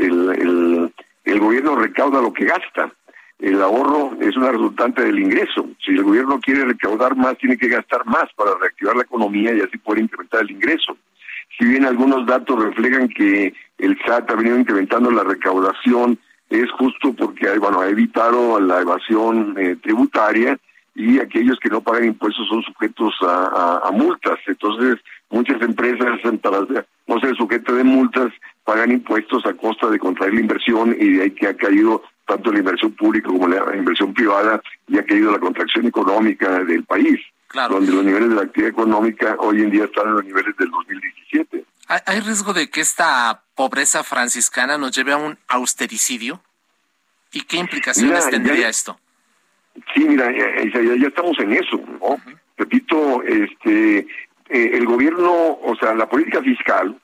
[0.06, 0.92] el,
[1.24, 2.92] el, gobierno recauda lo que gasta.
[3.40, 5.68] El ahorro es una resultante del ingreso.
[5.84, 9.60] Si el gobierno quiere recaudar más, tiene que gastar más para reactivar la economía y
[9.60, 10.96] así poder incrementar el ingreso.
[11.58, 16.18] Si bien algunos datos reflejan que el SAT ha venido incrementando la recaudación
[16.60, 20.58] es justo porque bueno, ha evitado la evasión eh, tributaria
[20.94, 24.38] y aquellos que no pagan impuestos son sujetos a, multas.
[24.46, 24.96] Entonces,
[25.30, 26.58] muchas empresas, para
[27.06, 28.32] no ser sujetas de multas,
[28.64, 32.52] pagan impuestos a costa de contraer la inversión y de ahí que ha caído tanto
[32.52, 37.18] la inversión pública como la inversión privada y ha caído la contracción económica del país,
[37.70, 40.70] donde los niveles de la actividad económica hoy en día están en los niveles del
[40.70, 41.64] 2017.
[42.06, 46.40] ¿Hay riesgo de que esta pobreza franciscana nos lleve a un austericidio?
[47.32, 48.98] ¿Y qué implicaciones tendría esto?
[49.94, 52.16] Sí, mira, ya, estamos en eso, ¿no?
[52.56, 54.06] Repito, este, eh,
[54.48, 56.98] el gobierno, o sea, la política fiscal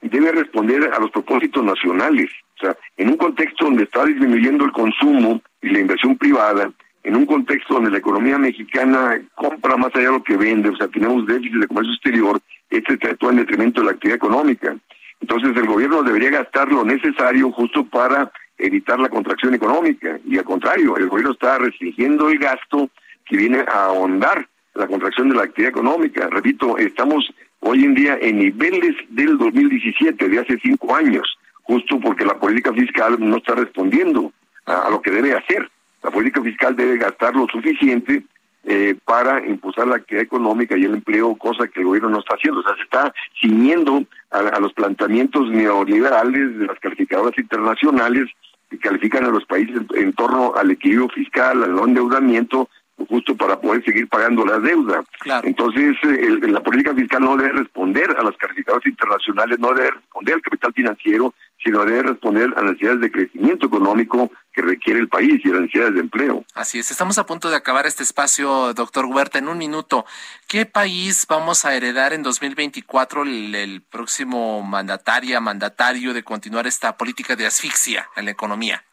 [0.00, 2.30] debe responder a los propósitos nacionales.
[2.56, 6.70] O sea, en un contexto donde está disminuyendo el consumo y la inversión privada,
[7.06, 10.76] en un contexto donde la economía mexicana compra más allá de lo que vende, o
[10.76, 14.76] sea, tenemos déficit de comercio exterior, este actúa en detrimento de la actividad económica.
[15.20, 20.44] Entonces el gobierno debería gastar lo necesario justo para evitar la contracción económica y al
[20.44, 22.90] contrario, el gobierno está restringiendo el gasto
[23.24, 26.28] que viene a ahondar la contracción de la actividad económica.
[26.28, 32.24] Repito, estamos hoy en día en niveles del 2017, de hace cinco años, justo porque
[32.24, 34.32] la política fiscal no está respondiendo
[34.66, 35.70] a, lo que debe hacer.
[36.06, 38.22] La política fiscal debe gastar lo suficiente
[38.62, 42.36] eh, para impulsar la actividad económica y el empleo, cosa que el gobierno no está
[42.36, 42.60] haciendo.
[42.60, 48.30] O sea, se está ciñendo a, los planteamientos neoliberales de las calificadoras internacionales
[48.70, 52.68] que califican a los países en, torno al equilibrio fiscal, al no endeudamiento,
[53.08, 55.02] justo para poder seguir pagando la deuda.
[55.42, 60.34] Entonces, eh, la política fiscal no debe responder a las calificadoras internacionales, no debe responder
[60.34, 61.34] al capital financiero,
[61.66, 65.62] sino debe responder a las necesidades de crecimiento económico que requiere el país y las
[65.62, 66.44] necesidades de empleo.
[66.54, 70.06] Así es, estamos a punto de acabar este espacio, doctor Huerta, en un minuto.
[70.46, 76.96] ¿Qué país vamos a heredar en 2024 el, el próximo mandataria, mandatario de continuar esta
[76.96, 78.84] política de asfixia en la economía?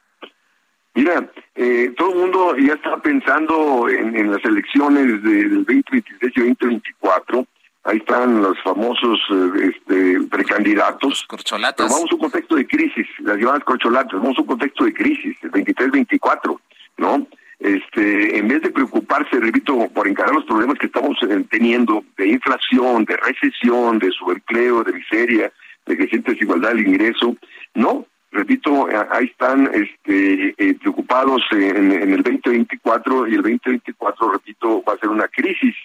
[0.95, 6.39] Mira, eh, todo el mundo ya está pensando en, en las elecciones del 2023 y
[6.41, 7.45] 2024
[7.83, 11.25] ahí están los famosos eh, este, precandidatos.
[11.27, 11.89] corcholatas.
[11.89, 15.37] vamos a un contexto de crisis, las llamadas corcholatas, vamos a un contexto de crisis,
[15.41, 16.59] el 23-24,
[16.97, 17.27] ¿no?
[17.59, 22.27] Este, en vez de preocuparse, repito, por encarar los problemas que estamos eh, teniendo de
[22.27, 25.51] inflación, de recesión, de subempleo, de miseria,
[25.85, 27.35] de creciente desigualdad del ingreso,
[27.73, 34.83] no, repito, eh, ahí están este, preocupados en, en el 2024 y el 2024, repito,
[34.83, 35.75] va a ser una crisis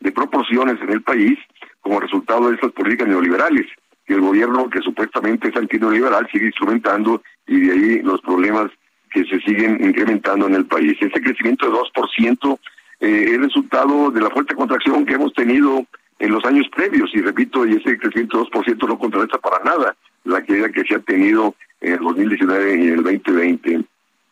[0.00, 1.38] de proporciones en el país
[1.80, 3.66] como resultado de estas políticas neoliberales
[4.06, 8.70] que el gobierno que supuestamente es antineoliberal sigue instrumentando y de ahí los problemas
[9.10, 10.96] que se siguen incrementando en el país.
[11.00, 12.58] Este crecimiento de 2%
[13.00, 15.84] eh, es resultado de la fuerte contracción que hemos tenido
[16.18, 19.94] en los años previos y repito, y ese crecimiento de 2% no contrarresta para nada
[20.24, 23.84] la caída que se ha tenido en el 2019 y en el 2020.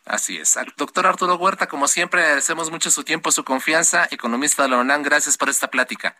[0.07, 0.57] Así es.
[0.77, 4.07] Doctor Arturo Huerta, como siempre, agradecemos mucho su tiempo, su confianza.
[4.11, 6.17] Economista de la UNAM, gracias por esta plática.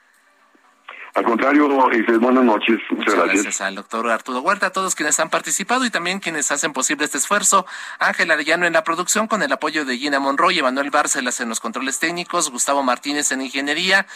[1.17, 1.67] Al contrario,
[2.21, 2.79] buenas noches.
[2.91, 3.63] Muchas, gracias.
[3.63, 7.17] al doctor Arturo Huerta, a todos quienes han participado y también quienes hacen posible este
[7.17, 7.65] esfuerzo.
[7.99, 11.59] Ángel Arellano en la producción con el apoyo de Gina Monroy, Emanuel Bárcelas en los
[11.59, 14.07] controles técnicos, Gustavo Martínez en ingeniería.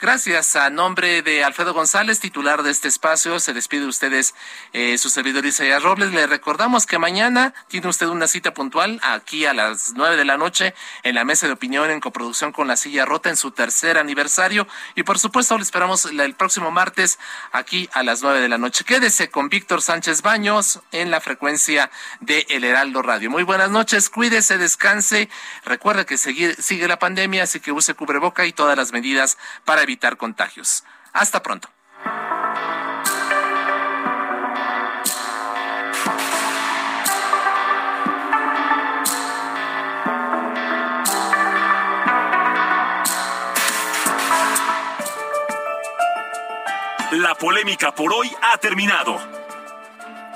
[0.00, 0.54] Gracias.
[0.54, 4.32] A nombre de Alfredo González, titular de este espacio, se despide de ustedes
[4.72, 6.12] eh, su servidor Isaías Robles.
[6.12, 10.36] Le recordamos que mañana tiene usted una cita puntual aquí a las nueve de la
[10.36, 10.72] noche
[11.02, 14.68] en la mesa de opinión en coproducción con La Silla Rota en su tercer aniversario.
[14.94, 17.18] Y por supuesto, le esperamos el próximo martes
[17.50, 18.84] aquí a las nueve de la noche.
[18.84, 21.90] Quédese con Víctor Sánchez Baños en la frecuencia
[22.20, 23.30] de El Heraldo Radio.
[23.30, 25.28] Muy buenas noches, cuídese, descanse.
[25.64, 30.18] Recuerda que sigue la pandemia, así que use cubreboca y todas las medidas para evitar
[30.18, 30.84] contagios.
[31.14, 31.70] Hasta pronto.
[47.12, 49.37] La polémica por hoy ha terminado.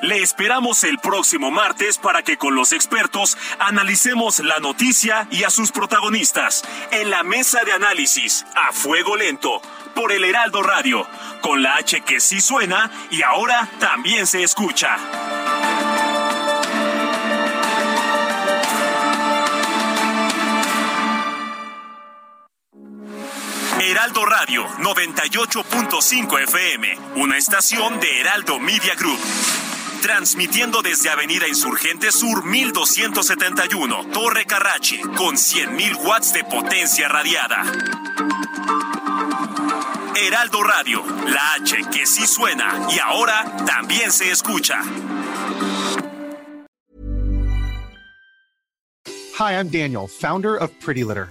[0.03, 5.50] Le esperamos el próximo martes para que con los expertos analicemos la noticia y a
[5.50, 9.62] sus protagonistas en la mesa de análisis a fuego lento
[9.94, 11.07] por el Heraldo Radio,
[11.40, 14.96] con la H que sí suena y ahora también se escucha.
[23.80, 29.20] Heraldo Radio 98.5 FM, una estación de Heraldo Media Group
[30.03, 37.62] transmitiendo desde Avenida Insurgente Sur 1271, Torre Carrachi, con 100.000 watts de potencia radiada.
[40.14, 44.82] Heraldo Radio, la H que sí suena y ahora también se escucha.
[49.38, 51.30] Hi, I'm Daniel, founder of Pretty Litter.